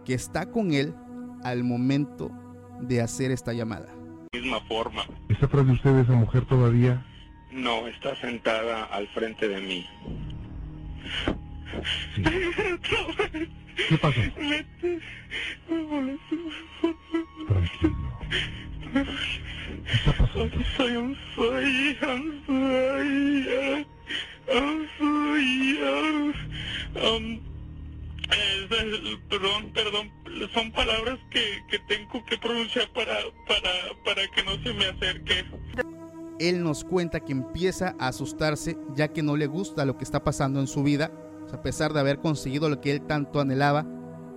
[0.05, 0.95] que está con él
[1.45, 2.31] al momento
[2.81, 3.95] de hacer esta llamada.
[4.33, 5.05] Misma forma.
[5.29, 7.05] ¿Está atrás de usted esa mujer todavía?
[7.53, 9.87] No, está sentada al frente de mí.
[13.89, 14.21] ¿Qué pasó?
[17.47, 17.95] Tranquilo.
[18.93, 20.65] ¿Qué está pasando?
[20.77, 23.85] Soy un soy, sorry, I'm sorry,
[28.31, 30.11] eh, perdón, perdón,
[30.53, 33.71] son palabras que, que tengo que pronunciar para, para,
[34.05, 35.45] para que no se me acerque.
[36.39, 40.25] él nos cuenta que empieza a asustarse ya que no le gusta lo que está
[40.25, 41.11] pasando en su vida,
[41.53, 43.87] a pesar de haber conseguido lo que él tanto anhelaba,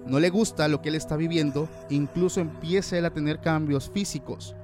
[0.05, 4.55] no le gusta lo que él está viviendo, incluso empieza él a tener cambios físicos,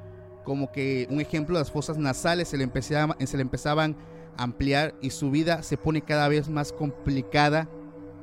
[0.44, 3.98] como que un ejemplo, las fosas nasales se le, empezaban, se le empezaban
[4.38, 7.70] a ampliar y su vida se pone cada vez más complicada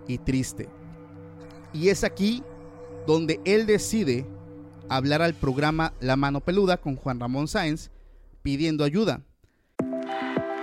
[0.07, 0.69] y triste.
[1.73, 2.43] Y es aquí
[3.07, 4.27] donde él decide
[4.89, 7.91] hablar al programa La Mano Peluda con Juan Ramón Sáenz
[8.43, 9.23] pidiendo ayuda.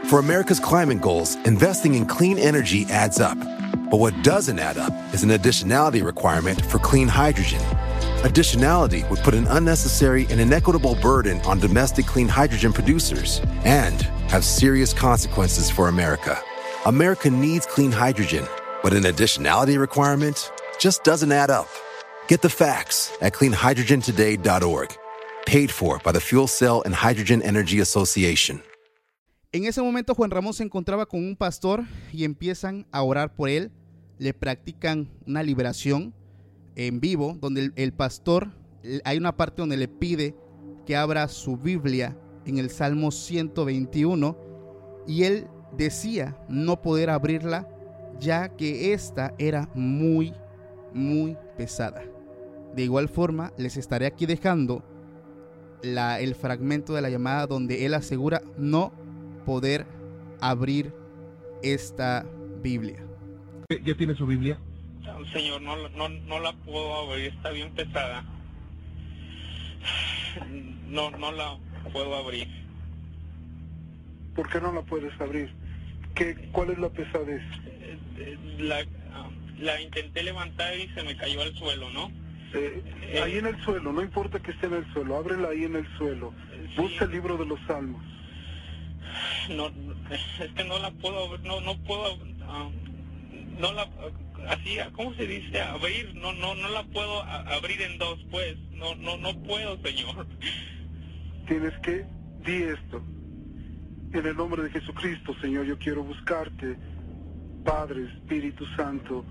[0.10, 3.38] For America's climate goals, investing in clean energy adds up.
[3.90, 7.62] But what doesn't add up is an additionality requirement for clean hydrogen.
[8.24, 14.44] Additionality would put an unnecessary and inequitable burden on domestic clean hydrogen producers and have
[14.44, 16.38] serious consequences for America.
[16.86, 18.46] America needs clean hydrogen,
[18.84, 21.68] but an additionality requirement just doesn't add up.
[22.28, 24.96] Get the facts at cleanhydrogentoday.org.
[25.46, 28.62] Paid for by the Fuel Cell and Hydrogen Energy Association.
[29.54, 33.50] En ese momento Juan Ramón se encontraba con un pastor y empiezan a orar por
[33.50, 33.72] él,
[34.20, 36.14] le practican una liberación
[36.76, 38.52] en vivo, donde el, el, pastor,
[39.06, 40.36] hay una parte donde le pide
[40.86, 44.38] que abra su Biblia en el Salmo 121
[45.08, 47.68] y él decía no poder abrirla
[48.20, 50.34] ya que esta era muy,
[50.94, 52.04] muy pesada.
[52.76, 54.84] De igual forma, les estaré aquí dejando
[55.82, 58.92] la, el fragmento de la llamada donde él asegura no
[59.46, 59.86] poder
[60.42, 60.94] abrir
[61.64, 62.26] esta
[62.62, 63.04] Biblia.
[63.84, 64.60] ¿Ya tiene su Biblia?
[65.34, 68.24] Señor, no, no, no la puedo abrir, está bien pesada.
[70.88, 71.58] No, no la
[71.92, 72.48] puedo abrir.
[74.36, 75.52] ¿Por qué no la puedes abrir?
[76.14, 77.42] ¿Qué, ¿Cuál es la pesadez?
[78.60, 78.86] La,
[79.60, 82.12] la intenté levantar y se me cayó al suelo, ¿no?
[82.54, 85.66] Eh, eh, ahí en el suelo, no importa que esté en el suelo, ábrela ahí
[85.66, 86.34] en el suelo.
[86.52, 86.82] Sí.
[86.82, 88.04] Busca el libro de los salmos.
[89.50, 89.68] No,
[90.10, 92.72] es que no la puedo, no, no puedo, uh,
[93.60, 93.88] no la,
[94.48, 95.62] así, ¿cómo se dice?
[95.62, 100.28] Abrir, no, no, no la puedo abrir en dos, pues, no, no, no puedo, Señor.
[101.48, 102.06] Tienes que,
[102.46, 103.02] di esto,
[104.14, 106.78] en el nombre de Jesucristo, Señor, yo quiero buscarte,
[107.64, 109.26] Padre, Espíritu Santo,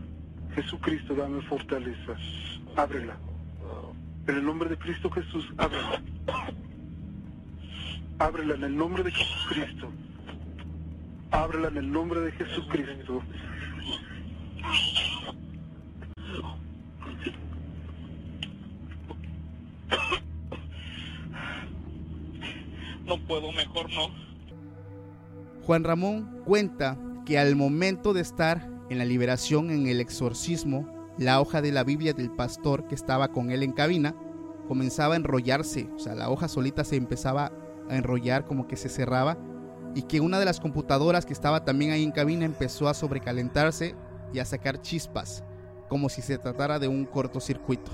[0.57, 2.17] Jesucristo, dame fortaleza.
[2.77, 3.17] Ábrela.
[4.27, 6.03] En el nombre de Cristo Jesús, ábrela.
[8.19, 9.93] Ábrela en el nombre de Jesucristo.
[11.31, 13.23] Ábrela en el nombre de Jesucristo.
[23.05, 24.09] No puedo, mejor no.
[25.65, 30.87] Juan Ramón cuenta que al momento de estar en la liberación, en el exorcismo,
[31.19, 34.15] la hoja de la Biblia del pastor que estaba con él en cabina
[34.69, 37.53] comenzaba a enrollarse, o sea, la hoja solita se empezaba
[37.89, 39.39] a enrollar como que se cerraba
[39.95, 43.95] y que una de las computadoras que estaba también ahí en cabina empezó a sobrecalentarse
[44.33, 45.43] y a sacar chispas,
[45.89, 47.91] como si se tratara de un cortocircuito.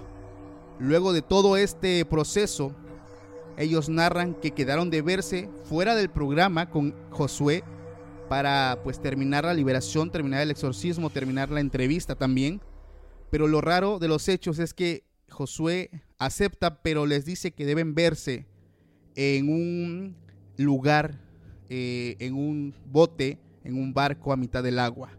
[0.78, 2.72] Luego de todo este proceso,
[3.56, 7.62] ellos narran que quedaron de verse fuera del programa con Josué
[8.32, 12.62] para pues terminar la liberación, terminar el exorcismo, terminar la entrevista también.
[13.28, 17.94] Pero lo raro de los hechos es que Josué acepta, pero les dice que deben
[17.94, 18.46] verse
[19.16, 20.16] en un
[20.56, 21.20] lugar,
[21.68, 25.10] eh, en un bote, en un barco a mitad del agua,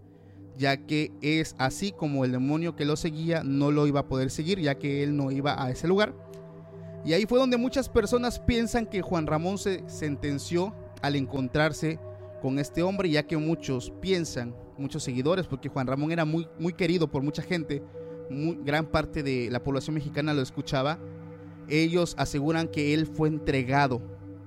[0.58, 4.32] ya que es así como el demonio que lo seguía no lo iba a poder
[4.32, 6.16] seguir, ya que él no iba a ese lugar.
[7.06, 10.74] Y ahí fue donde muchas personas piensan que Juan Ramón se sentenció
[11.04, 12.00] al encontrarse
[12.44, 16.74] con este hombre, ya que muchos piensan, muchos seguidores, porque Juan Ramón era muy, muy
[16.74, 17.82] querido por mucha gente,
[18.30, 21.00] muy, gran parte de la población mexicana lo escuchaba,
[21.70, 24.02] ellos aseguran que él fue entregado,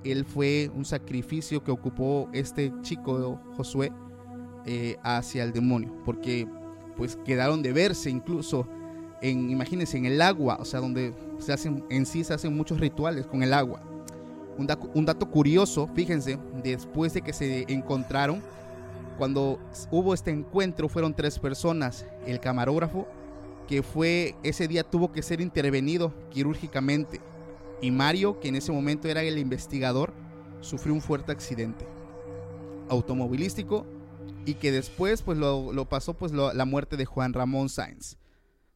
[0.04, 3.90] él fue un sacrificio que ocupó este chico Josué
[4.66, 6.46] eh, hacia el demonio, porque
[6.98, 8.68] pues quedaron de verse incluso
[9.22, 12.78] en, imagínense, en el agua, o sea, donde se hacen, en sí se hacen muchos
[12.78, 13.80] rituales con el agua.
[14.58, 18.42] Un, da, un dato curioso, fíjense, después de que se encontraron,
[19.18, 19.58] cuando
[19.90, 23.06] hubo este encuentro fueron tres personas, el camarógrafo,
[23.66, 27.20] que fue ese día tuvo que ser intervenido quirúrgicamente,
[27.80, 30.12] y Mario, que en ese momento era el investigador,
[30.60, 31.86] sufrió un fuerte accidente
[32.88, 33.84] automovilístico
[34.46, 38.16] y que después pues lo, pasó pues la muerte de Juan Ramón Sáenz.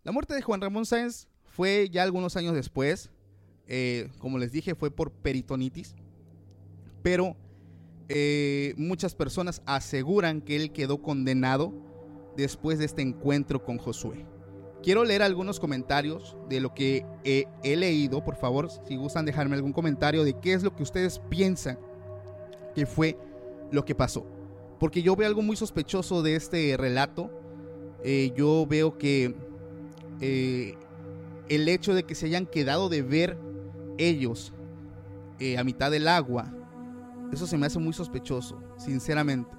[0.02, 3.10] La muerte de Juan Ramón Sáenz fue ya algunos años después,
[3.72, 5.94] eh, como les dije, fue por peritonitis,
[7.02, 7.36] pero
[8.08, 11.72] eh, muchas personas aseguran que él quedó condenado
[12.36, 14.26] después de este encuentro con Josué.
[14.82, 19.72] Quiero leer algunos comentarios de lo que he, leído, por favor, si gustan dejarme algún
[19.72, 21.78] comentario de qué es lo que ustedes piensan
[22.74, 23.16] qué fue
[23.70, 24.26] lo que pasó.
[24.80, 27.30] Porque yo veo algo muy sospechoso de este relato.
[28.02, 29.32] Eh, yo veo que
[31.48, 33.36] el hecho de que se hayan quedado de ver
[34.08, 34.52] ellos
[35.38, 36.52] eh, a mitad del agua,
[37.32, 39.50] eso se me hace muy sospechoso, sinceramente.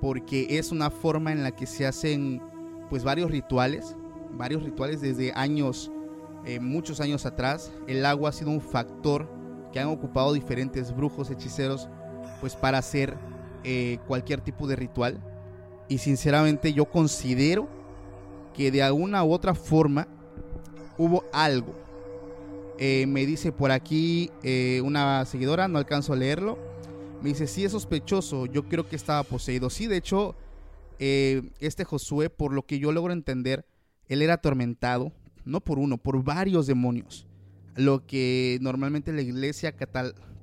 [0.00, 2.42] Porque es una forma en la que se hacen
[2.90, 3.96] pues varios rituales,
[4.32, 5.90] varios rituales desde años,
[6.60, 7.72] muchos años atrás.
[7.86, 9.28] El agua ha sido un factor
[9.72, 11.88] que han ocupado diferentes brujos, hechiceros,
[12.40, 13.16] pues para hacer
[13.64, 15.20] eh, cualquier tipo de ritual.
[15.88, 17.68] Y sinceramente yo considero
[18.54, 20.08] que de alguna u otra forma
[20.96, 21.74] hubo algo.
[22.78, 26.58] Eh, me dice por aquí eh, una seguidora, no alcanzo a leerlo.
[27.22, 29.70] Me dice, sí es sospechoso, yo creo que estaba poseído.
[29.70, 30.36] Sí, de hecho,
[30.98, 33.66] este Josué, por lo que yo logro entender,
[34.06, 35.12] él era atormentado,
[35.44, 37.26] no por uno, por varios demonios.
[37.74, 39.74] Lo que normalmente la iglesia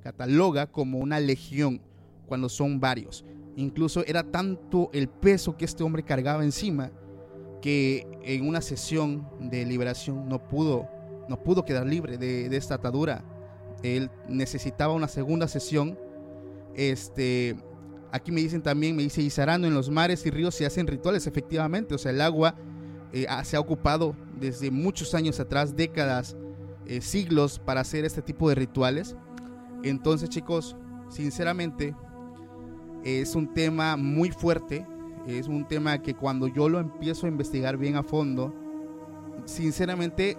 [0.02, 1.80] cataloga como una legión
[2.26, 3.24] cuando son varios.
[3.56, 6.90] Incluso era tanto el peso que este hombre cargaba encima
[7.62, 10.88] que en una sesión de liberación no pudo,
[11.28, 13.22] no pudo quedar libre de, esta atadura.
[13.82, 15.98] Él necesitaba una segunda sesión.
[16.74, 17.56] Este,
[18.12, 21.26] aquí me dicen también, me dice Isarano, en los mares y ríos se hacen rituales,
[21.26, 21.94] efectivamente.
[21.94, 22.54] O sea, el agua
[23.12, 26.36] eh, se ha ocupado desde muchos años atrás, décadas,
[26.86, 29.16] eh, siglos, para hacer este tipo de rituales.
[29.82, 30.76] Entonces, chicos,
[31.10, 31.94] sinceramente,
[33.04, 34.86] es un tema muy fuerte,
[35.26, 38.52] es un tema que cuando yo lo empiezo a investigar bien a fondo,
[39.44, 40.38] sinceramente,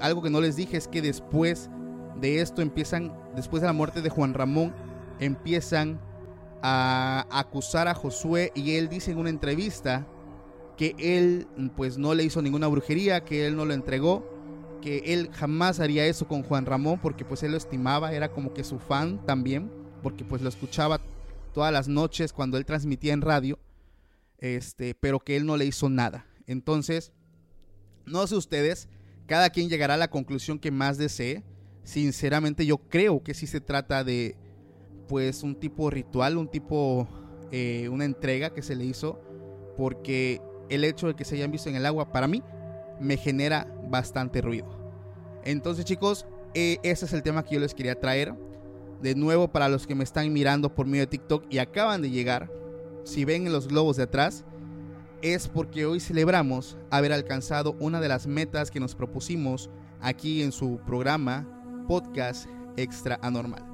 [0.00, 1.70] algo que no les dije es que después
[2.20, 4.74] de esto empiezan, después de la muerte de Juan Ramón,
[5.18, 6.00] empiezan
[6.62, 10.06] a acusar a Josué y él dice en una entrevista
[10.76, 14.24] que él pues no le hizo ninguna brujería, que él no lo entregó,
[14.80, 18.54] que él jamás haría eso con Juan Ramón porque pues él lo estimaba, era como
[18.54, 19.70] que su fan también,
[20.02, 21.00] porque pues lo escuchaba
[21.52, 23.58] todas las noches cuando él transmitía en radio,
[24.38, 26.26] este, pero que él no le hizo nada.
[26.46, 27.12] Entonces,
[28.06, 28.88] no sé ustedes,
[29.32, 31.42] cada quien llegará a la conclusión que más desee.
[31.84, 34.36] Sinceramente yo creo que sí se trata de
[35.08, 37.08] pues un tipo ritual, un tipo,
[37.50, 39.22] eh, una entrega que se le hizo,
[39.78, 42.42] porque el hecho de que se hayan visto en el agua para mí
[43.00, 44.68] me genera bastante ruido.
[45.44, 48.34] Entonces chicos, eh, ese es el tema que yo les quería traer.
[49.00, 52.10] De nuevo, para los que me están mirando por medio de TikTok y acaban de
[52.10, 52.52] llegar,
[53.04, 54.44] si ven en los globos de atrás,
[55.22, 60.50] es porque hoy celebramos haber alcanzado una de las metas que nos propusimos aquí en
[60.50, 61.46] su programa
[61.86, 63.64] Podcast Extra Anormal.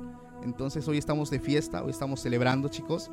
[0.45, 3.11] Entonces hoy estamos de fiesta, hoy estamos celebrando chicos.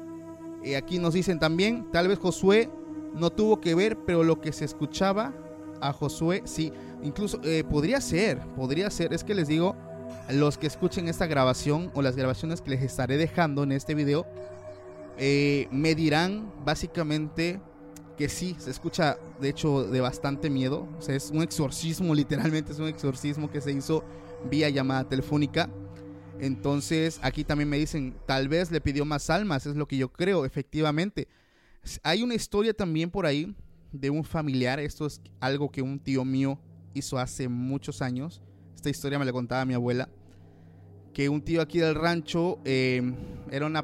[0.63, 2.69] Y aquí nos dicen también, tal vez Josué
[3.13, 5.33] no tuvo que ver, pero lo que se escuchaba
[5.79, 9.75] a Josué, sí, incluso eh, podría ser, podría ser, es que les digo,
[10.29, 14.25] los que escuchen esta grabación o las grabaciones que les estaré dejando en este video,
[15.17, 17.61] eh, me dirán básicamente
[18.17, 20.87] que sí, se escucha de hecho de bastante miedo.
[21.07, 24.03] Es un exorcismo, literalmente es un exorcismo que se hizo
[24.49, 25.69] vía llamada telefónica.
[26.39, 30.11] Entonces aquí también me dicen, tal vez le pidió más almas, es lo que yo
[30.11, 31.27] creo, efectivamente.
[32.03, 33.55] Hay una historia también por ahí
[33.91, 36.59] de un familiar, esto es algo que un tío mío
[36.93, 38.41] hizo hace muchos años
[38.85, 40.07] esta historia me la contaba mi abuela,
[41.11, 43.01] que un tío aquí del rancho eh,
[43.49, 43.83] era una,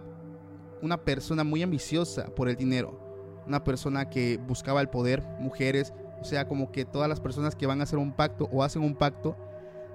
[0.84, 3.11] una persona muy ambiciosa por el dinero,
[3.52, 7.66] una persona que buscaba el poder, mujeres, o sea, como que todas las personas que
[7.66, 9.36] van a hacer un pacto o hacen un pacto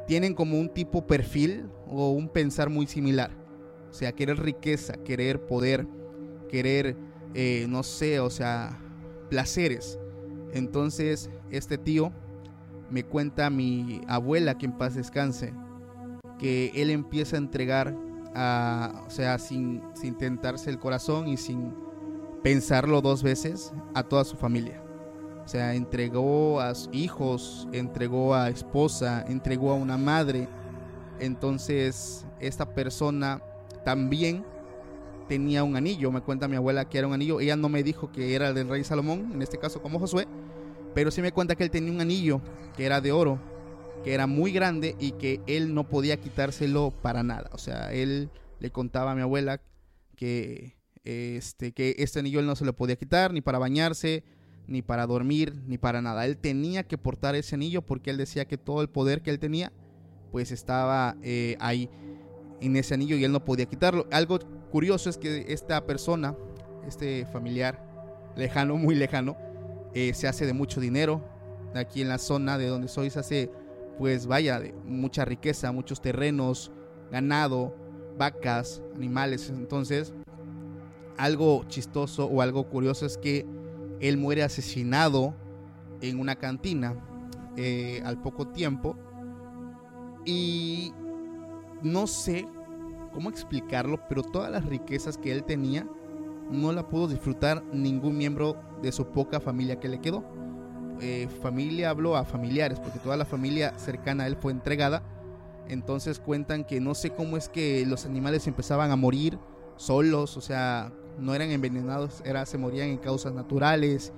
[0.06, 3.30] tienen como un tipo perfil o un pensar muy similar.
[3.90, 5.86] O sea, querer riqueza, querer poder,
[6.50, 6.96] querer,
[7.32, 8.78] eh, no sé, o sea,
[9.30, 9.98] placeres.
[10.52, 12.12] Entonces, este tío
[12.90, 15.54] me cuenta mi abuela, que en paz descanse,
[16.38, 17.96] que él empieza a entregar,
[18.34, 21.72] a, o sea, sin, sin tentarse el corazón y sin
[22.46, 24.80] pensarlo dos veces, a toda su familia.
[25.44, 30.46] O sea, entregó a hijos, entregó a esposa, entregó a una madre.
[31.18, 33.42] Entonces, esta persona
[33.85, 34.44] también
[35.26, 36.12] tenía un anillo.
[36.12, 37.40] Me cuenta mi abuela que era un anillo.
[37.40, 40.28] Ella no me dijo que era del rey Salomón, en este caso como Josué,
[40.94, 42.40] pero sí me cuenta que él tenía un anillo
[42.76, 43.40] que era de oro,
[44.05, 47.51] que era muy grande y que él no podía quitárselo para nada.
[47.53, 48.30] O sea, él
[48.61, 49.61] le contaba a mi abuela
[50.14, 50.76] que
[51.07, 54.24] este, que este anillo él no se lo podía quitar ni para bañarse,
[54.66, 56.26] ni para dormir, ni para nada.
[56.26, 59.38] Él tenía que portar ese anillo porque él decía que todo el poder que él
[59.38, 59.72] tenía,
[60.32, 61.88] pues estaba eh, ahí
[62.61, 64.07] en ese anillo y él no podía quitarlo.
[64.11, 64.38] Algo
[64.70, 66.36] curioso es que esta persona,
[66.86, 67.84] este familiar
[68.36, 69.36] lejano, muy lejano,
[69.94, 71.22] eh, se hace de mucho dinero.
[71.74, 73.50] Aquí en la zona de donde soy se hace,
[73.98, 76.72] pues vaya, mucha riqueza, muchos terrenos,
[77.11, 77.74] ganado,
[78.18, 79.50] vacas, animales.
[79.50, 80.12] Entonces,
[81.18, 83.46] algo chistoso o algo curioso es que
[84.00, 85.34] él muere asesinado
[86.00, 86.94] en una cantina
[87.56, 88.96] eh, al poco tiempo.
[90.24, 90.92] Y
[91.82, 92.46] no sé
[93.12, 95.86] cómo explicarlo, pero todas las riquezas que él tenía
[96.50, 100.24] no la pudo disfrutar ningún miembro de su poca familia que le quedó.
[101.00, 105.02] Eh, familia hablo a familiares, porque toda la familia cercana a él fue entregada.
[105.68, 109.38] Entonces cuentan que no sé cómo es que los animales empezaban a morir
[109.76, 114.12] solos, o sea, no eran envenenados, era, se morían en causas naturales.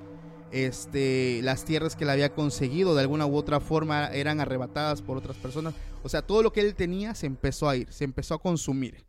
[0.51, 5.17] Este, las tierras que él había conseguido de alguna u otra forma eran arrebatadas por
[5.19, 5.75] otras personas.
[6.03, 9.05] O sea, todo lo que él tenía se empezó a ir, se empezó a consumir.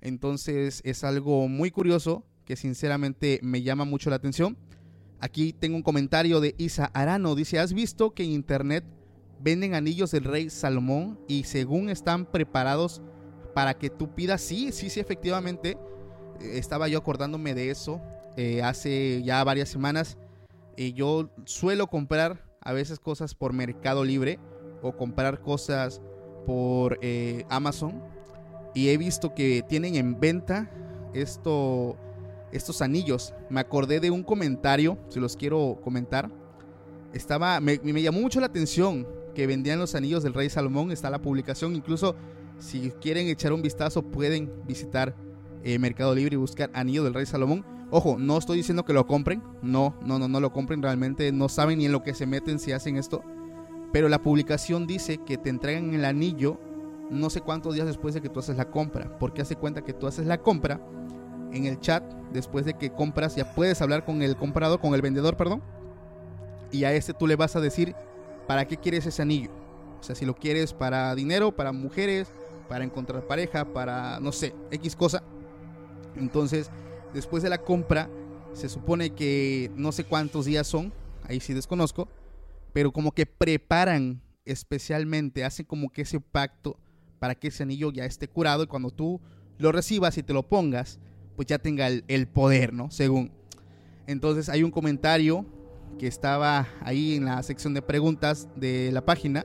[0.00, 4.56] Entonces es algo muy curioso que sinceramente me llama mucho la atención.
[5.18, 7.34] Aquí tengo un comentario de Isa Arano.
[7.34, 8.84] Dice, ¿has visto que en internet
[9.40, 13.02] venden anillos del rey Salomón y según están preparados
[13.54, 14.42] para que tú pidas?
[14.42, 15.76] Sí, sí, sí, efectivamente.
[16.40, 18.00] Eh, estaba yo acordándome de eso
[18.36, 20.18] eh, hace ya varias semanas.
[20.76, 24.38] Y yo suelo comprar a veces cosas por Mercado Libre
[24.82, 26.00] o comprar cosas
[26.44, 28.02] por eh, Amazon.
[28.74, 30.70] Y he visto que tienen en venta
[31.14, 31.96] esto
[32.52, 33.34] estos anillos.
[33.50, 36.30] Me acordé de un comentario, si los quiero comentar.
[37.12, 40.92] Estaba, me, llamó mucho la atención que vendían los anillos del rey Salomón.
[40.92, 41.74] Está la publicación.
[41.74, 42.14] Incluso
[42.58, 45.14] si quieren echar un vistazo pueden visitar
[45.66, 47.66] eh, Mercado Libre y buscar anillo del rey Salomón.
[47.90, 49.42] Ojo, no estoy diciendo que lo compren.
[49.62, 50.80] No, no, no, no lo compren.
[50.80, 53.24] Realmente no saben ni en lo que se meten si hacen esto.
[53.92, 56.60] Pero la publicación dice que te entregan el anillo
[57.10, 59.18] no sé cuántos días después de que tú haces la compra.
[59.18, 60.80] Porque hace cuenta que tú haces la compra
[61.52, 65.02] en el chat después de que compras, ya puedes hablar con el comprador, con el
[65.02, 65.62] vendedor, perdón.
[66.70, 67.96] Y a este tú le vas a decir
[68.46, 69.50] para qué quieres ese anillo.
[69.98, 72.28] O sea, si lo quieres para dinero, para mujeres,
[72.68, 75.24] para encontrar pareja, para, no sé, X cosa.
[76.16, 76.70] Entonces,
[77.14, 78.08] después de la compra,
[78.52, 80.92] se supone que no sé cuántos días son,
[81.24, 82.08] ahí sí desconozco,
[82.72, 86.78] pero como que preparan especialmente, hacen como que ese pacto
[87.18, 89.20] para que ese anillo ya esté curado y cuando tú
[89.58, 90.98] lo recibas y te lo pongas,
[91.34, 92.90] pues ya tenga el, poder, ¿no?
[92.90, 93.32] Según.
[94.06, 95.44] Entonces hay un comentario
[95.98, 99.44] que estaba ahí en la sección de preguntas de la página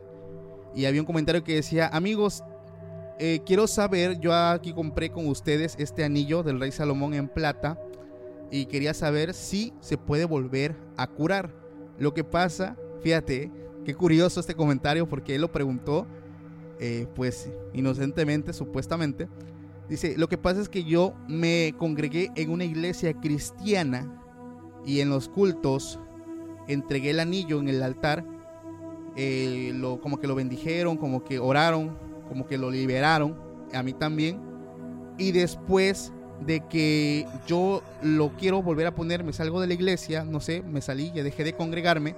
[0.76, 2.44] y había un comentario que decía, amigos,
[3.20, 7.80] eh, quiero saber, yo aquí compré con ustedes este anillo del rey Salomón en plata
[8.50, 11.54] y quería saber si se puede volver a curar.
[12.00, 13.52] Lo que pasa, fíjate,
[13.86, 16.08] qué curioso este comentario porque él lo preguntó,
[16.80, 19.28] eh, pues inocentemente, supuestamente,
[19.92, 24.10] Dice, lo que pasa es que yo me congregué en una iglesia cristiana
[24.86, 26.00] y en los cultos
[26.70, 28.26] entregué el anillo en el altar,
[29.18, 31.98] eh, lo, como que lo bendijeron, como que oraron,
[32.32, 33.38] como que lo liberaron,
[33.74, 34.40] a mí también.
[35.18, 40.24] Y después de que yo lo quiero volver a poner, me salgo de la iglesia,
[40.24, 42.16] no sé, me salí, ya dejé de congregarme,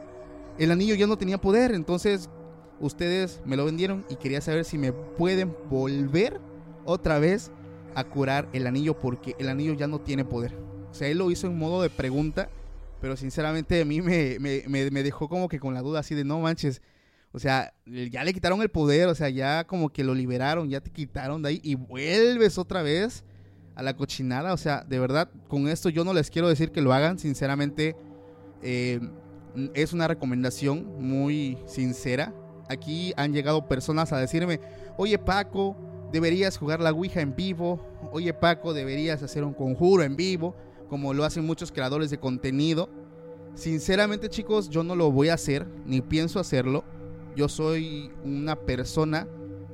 [0.59, 2.29] el anillo ya no tenía poder, entonces
[2.79, 6.39] ustedes me lo vendieron y quería saber si me pueden volver
[6.85, 7.51] otra vez
[7.95, 10.53] a curar el anillo porque el anillo ya no tiene poder.
[10.91, 12.49] O sea, él lo hizo en modo de pregunta,
[13.01, 16.39] pero sinceramente a mí me, me, dejó como que con la duda así de no
[16.39, 16.83] manches.
[17.33, 20.81] O sea, ya le quitaron el poder, o sea, ya como que lo liberaron, ya
[20.81, 23.23] te quitaron de ahí y vuelves otra vez
[23.75, 24.53] a la cochinada.
[24.53, 27.95] O sea, de verdad, con esto yo no les quiero decir que lo hagan, sinceramente
[28.61, 28.99] eh,
[29.73, 32.35] es una recomendación muy sincera.
[32.69, 34.59] Aquí han llegado personas a decirme,
[34.97, 35.75] oye Paco,
[36.11, 37.83] deberías jugar la Ouija en vivo.
[38.11, 40.55] Oye Paco, deberías hacer un conjuro en vivo,
[40.87, 42.89] como lo hacen muchos creadores de contenido.
[43.55, 46.83] Sinceramente chicos, yo no lo voy a hacer, ni pienso hacerlo.
[47.35, 49.27] Yo soy una persona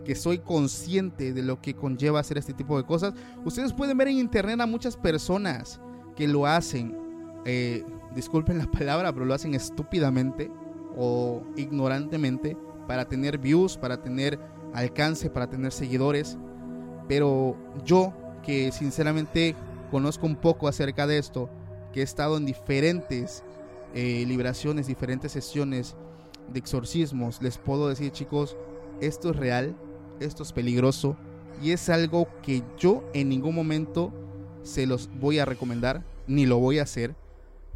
[0.05, 3.13] que soy consciente de lo que conlleva hacer este tipo de cosas.
[3.45, 5.79] Ustedes pueden ver en internet a muchas personas
[6.15, 6.97] que lo hacen,
[7.45, 7.83] eh,
[8.15, 10.51] disculpen la palabra, pero lo hacen estúpidamente
[10.97, 12.57] o ignorantemente
[12.87, 14.39] para tener views, para tener
[14.73, 16.37] alcance, para tener seguidores.
[17.07, 17.55] Pero
[17.85, 19.55] yo, que sinceramente
[19.91, 21.49] conozco un poco acerca de esto,
[21.93, 23.43] que he estado en diferentes
[23.93, 25.95] eh, liberaciones, diferentes sesiones
[26.49, 28.57] de exorcismos, les puedo decir chicos,
[29.01, 29.75] esto es real,
[30.19, 31.15] esto es peligroso
[31.61, 34.13] y es algo que yo en ningún momento
[34.63, 37.15] se los voy a recomendar, ni lo voy a hacer,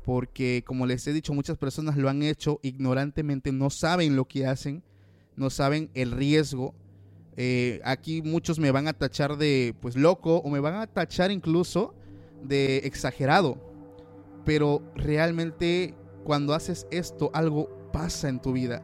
[0.05, 4.45] porque como les he dicho, muchas personas lo han hecho ignorantemente, no saben lo que
[4.45, 4.83] hacen,
[5.35, 6.73] no saben el riesgo
[7.35, 11.31] eh, aquí muchos me van a tachar de pues loco o me van a tachar
[11.31, 11.93] incluso
[12.43, 13.57] de exagerado.
[14.45, 18.83] Pero realmente cuando haces esto algo pasa en tu vida.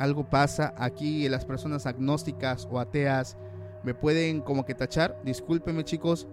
[0.00, 3.36] Algo pasa aquí las personas agnósticas o ateas
[3.84, 5.20] me pueden como que tachar.
[5.24, 6.26] Discúlpenme chicos,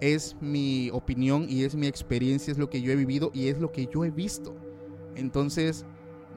[0.00, 3.58] es mi opinión y es mi experiencia, es lo que yo he vivido y es
[3.58, 4.56] lo que yo he visto.
[5.14, 5.84] Entonces,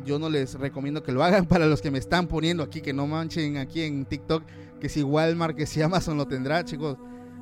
[0.06, 2.94] yo no les recomiendo que lo hagan para los que me están poniendo aquí, que
[2.94, 4.44] no manchen aquí en TikTok,
[4.80, 6.98] que si Walmart, que si Amazon lo tendrá, chicos,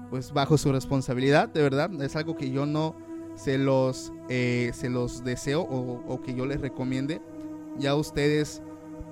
[0.10, 2.96] pues bajo su responsabilidad, de verdad, es algo que yo no
[3.36, 7.22] se los, eh, se los deseo o, o que yo les recomiende.
[7.80, 8.62] Ya ustedes,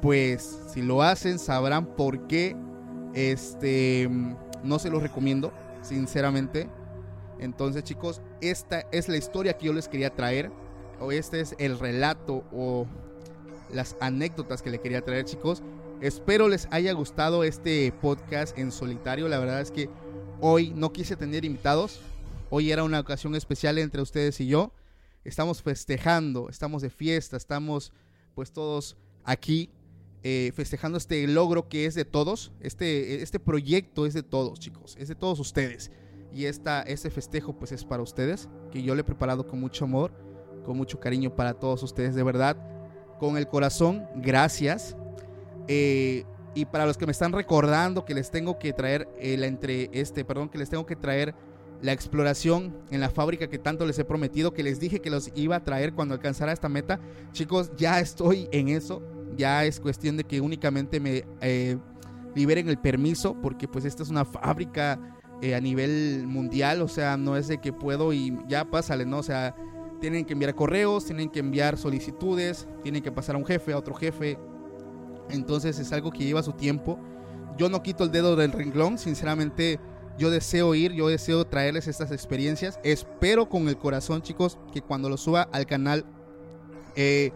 [0.02, 2.56] pues, si lo hacen, sabrán por qué
[3.14, 4.10] este,
[4.64, 6.70] no se los recomiendo, sinceramente.
[7.40, 10.52] Entonces, chicos, esta es la historia que yo les quería traer.
[11.00, 12.88] O este es el relato o
[13.72, 15.62] las anécdotas que le quería traer, chicos.
[16.02, 19.28] Espero les haya gustado este podcast en solitario.
[19.28, 19.90] La verdad es que
[20.40, 22.00] hoy no quise tener invitados.
[22.50, 24.72] Hoy era una ocasión especial entre ustedes y yo.
[25.24, 27.92] Estamos festejando, estamos de fiesta, estamos
[28.36, 29.72] pues todos aquí
[30.28, 32.52] eh, festejando este logro que es de todos.
[32.60, 34.96] Este, este proyecto es de todos, chicos.
[35.00, 35.92] Es de todos ustedes.
[36.34, 39.86] Y esta, este festejo pues es para ustedes, que yo le he preparado con mucho
[39.86, 40.12] amor,
[40.66, 42.58] con mucho cariño para todos ustedes, de verdad.
[43.20, 44.98] Con el corazón, gracias.
[45.68, 46.26] Eh,
[46.56, 50.26] y para los que me están recordando que les tengo que traer el entre este,
[50.26, 51.36] perdón, que les tengo que traer
[51.82, 55.32] la exploración en la fábrica que tanto les he prometido, que les dije que los
[55.36, 57.00] iba a traer cuando alcanzara esta meta.
[57.32, 59.02] Chicos, ya estoy en eso.
[59.38, 61.78] Ya es cuestión de que únicamente me eh,
[62.36, 65.00] liberen el permiso, porque pues esta es una fábrica
[65.42, 69.18] eh, a nivel mundial, o sea, no es de que puedo y ya pásale, ¿no?
[69.18, 69.56] O sea,
[70.00, 73.78] tienen que enviar correos, tienen que enviar solicitudes, tienen que pasar a un jefe, a
[73.78, 74.38] otro jefe.
[75.30, 77.00] Entonces es algo que lleva su tiempo.
[77.58, 79.80] Yo no quito el dedo del renglón, sinceramente
[80.18, 82.80] yo deseo ir, yo deseo traerles estas experiencias.
[82.84, 86.06] Espero con el corazón, chicos, que cuando lo suba al canal
[86.96, 87.32] eh,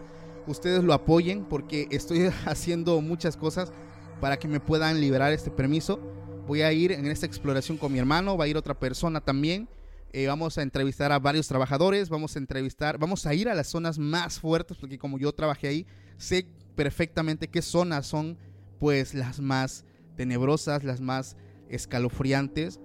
[0.46, 3.72] ustedes lo apoyen porque estoy haciendo muchas cosas
[4.20, 6.00] para que me puedan liberar este permiso.
[6.46, 9.68] Voy a ir en esta exploración con mi hermano, va a ir otra persona también.
[10.12, 13.68] Eh, vamos a entrevistar a varios trabajadores, vamos a entrevistar, vamos a ir a las
[13.68, 18.36] zonas más fuertes porque como yo trabajé ahí, sé perfectamente qué zonas son
[18.80, 19.84] pues las más
[20.16, 21.36] tenebrosas, las más
[21.70, 22.80] escalofriantes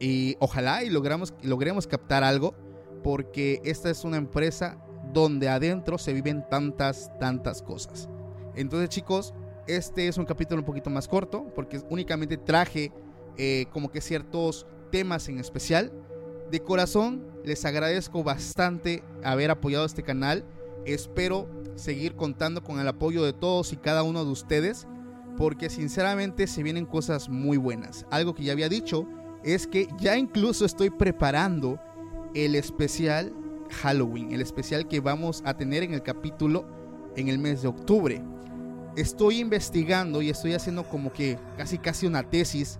[0.00, 2.54] y ojalá y logremos captar algo
[3.02, 4.78] porque esta es una empresa
[5.12, 8.08] donde adentro se viven tantas, tantas cosas.
[8.54, 9.34] Entonces chicos,
[9.66, 12.92] este es un capítulo un poquito más corto porque únicamente traje
[13.36, 15.92] eh, como que ciertos temas en especial.
[16.50, 20.44] De corazón les agradezco bastante haber apoyado este canal.
[20.86, 24.86] Espero seguir contando con el apoyo de todos y cada uno de ustedes
[25.36, 28.06] porque sinceramente se vienen cosas muy buenas.
[28.10, 29.06] Algo que ya había dicho
[29.42, 31.78] es que ya incluso estoy preparando
[32.34, 33.32] el especial
[33.70, 36.66] Halloween, el especial que vamos a tener en el capítulo
[37.16, 38.22] en el mes de octubre.
[38.96, 42.78] Estoy investigando y estoy haciendo como que casi casi una tesis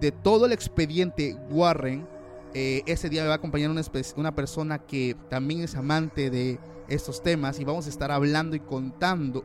[0.00, 2.06] de todo el expediente Warren.
[2.54, 3.82] Eh, ese día me va a acompañar una,
[4.16, 8.60] una persona que también es amante de estos temas y vamos a estar hablando y
[8.60, 9.44] contando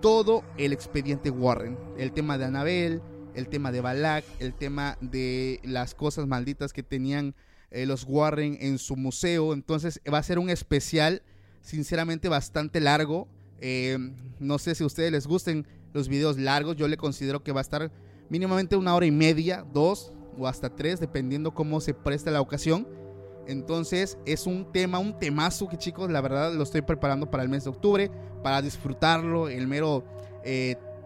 [0.00, 1.78] todo el expediente Warren.
[1.96, 3.02] El tema de Anabel,
[3.34, 7.34] el tema de Balak, el tema de las cosas malditas que tenían
[7.70, 9.52] eh, los Warren en su museo.
[9.52, 11.22] Entonces va a ser un especial,
[11.60, 13.28] sinceramente, bastante largo.
[13.60, 13.98] Eh,
[14.38, 16.76] no sé si a ustedes les gusten los videos largos.
[16.76, 17.90] Yo le considero que va a estar
[18.28, 22.86] mínimamente una hora y media, dos o hasta tres, dependiendo cómo se preste la ocasión.
[23.48, 27.48] Entonces es un tema, un temazo que chicos, la verdad lo estoy preparando para el
[27.48, 28.10] mes de octubre,
[28.44, 30.04] para disfrutarlo el mero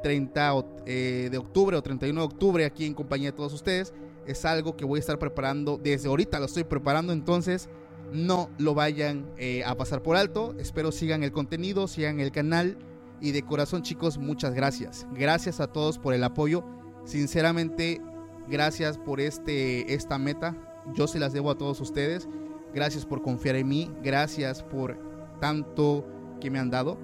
[0.02, 3.94] 30 eh, de octubre o 31 de octubre aquí en compañía de todos ustedes
[4.26, 7.68] es algo que voy a estar preparando desde ahorita, lo estoy preparando, entonces
[8.12, 10.54] no lo vayan eh, a pasar por alto.
[10.58, 12.76] Espero sigan el contenido, sigan el canal
[13.20, 15.06] y de corazón chicos, muchas gracias.
[15.12, 16.64] Gracias a todos por el apoyo.
[17.04, 18.00] Sinceramente,
[18.48, 20.56] gracias por este, esta meta.
[20.94, 22.28] Yo se las debo a todos ustedes.
[22.74, 23.90] Gracias por confiar en mí.
[24.02, 24.98] Gracias por
[25.40, 26.06] tanto
[26.40, 26.98] que me han dado.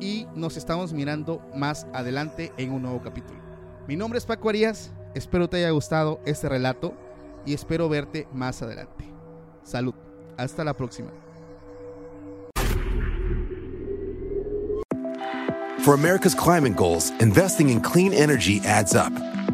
[0.00, 3.40] Y nos estamos mirando más adelante en un nuevo capítulo.
[3.86, 6.94] Mi nombre es Paco Arias Espero te haya gustado este relato
[7.44, 9.04] y espero verte más adelante.
[9.62, 9.94] Salud.
[10.38, 11.10] Hasta la próxima.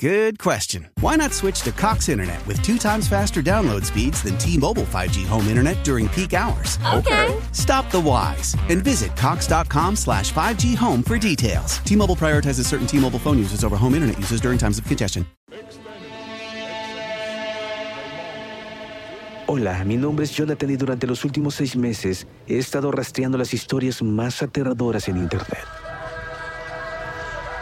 [0.00, 0.88] Good question.
[1.02, 5.26] Why not switch to Cox Internet with two times faster download speeds than T-Mobile 5G
[5.26, 6.78] home internet during peak hours?
[6.94, 7.38] Okay.
[7.52, 11.76] Stop the whys and visit cox.com slash 5G home for details.
[11.84, 15.26] T-Mobile prioritizes certain T-Mobile phone users over home internet users during times of congestion.
[19.46, 23.52] Hola, mi nombre es Jonathan y durante los últimos seis meses he estado rastreando las
[23.52, 25.66] historias más aterradoras en Internet.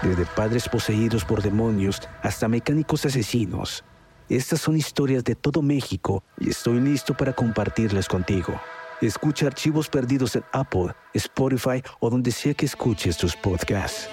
[0.02, 3.84] Desde padres poseídos por demonios hasta mecánicos asesinos.
[4.28, 8.60] Estas son historias de todo México y estoy listo para compartirlas contigo.
[9.00, 14.08] Escucha archivos perdidos en Apple, Spotify o donde sea que escuches tus podcasts.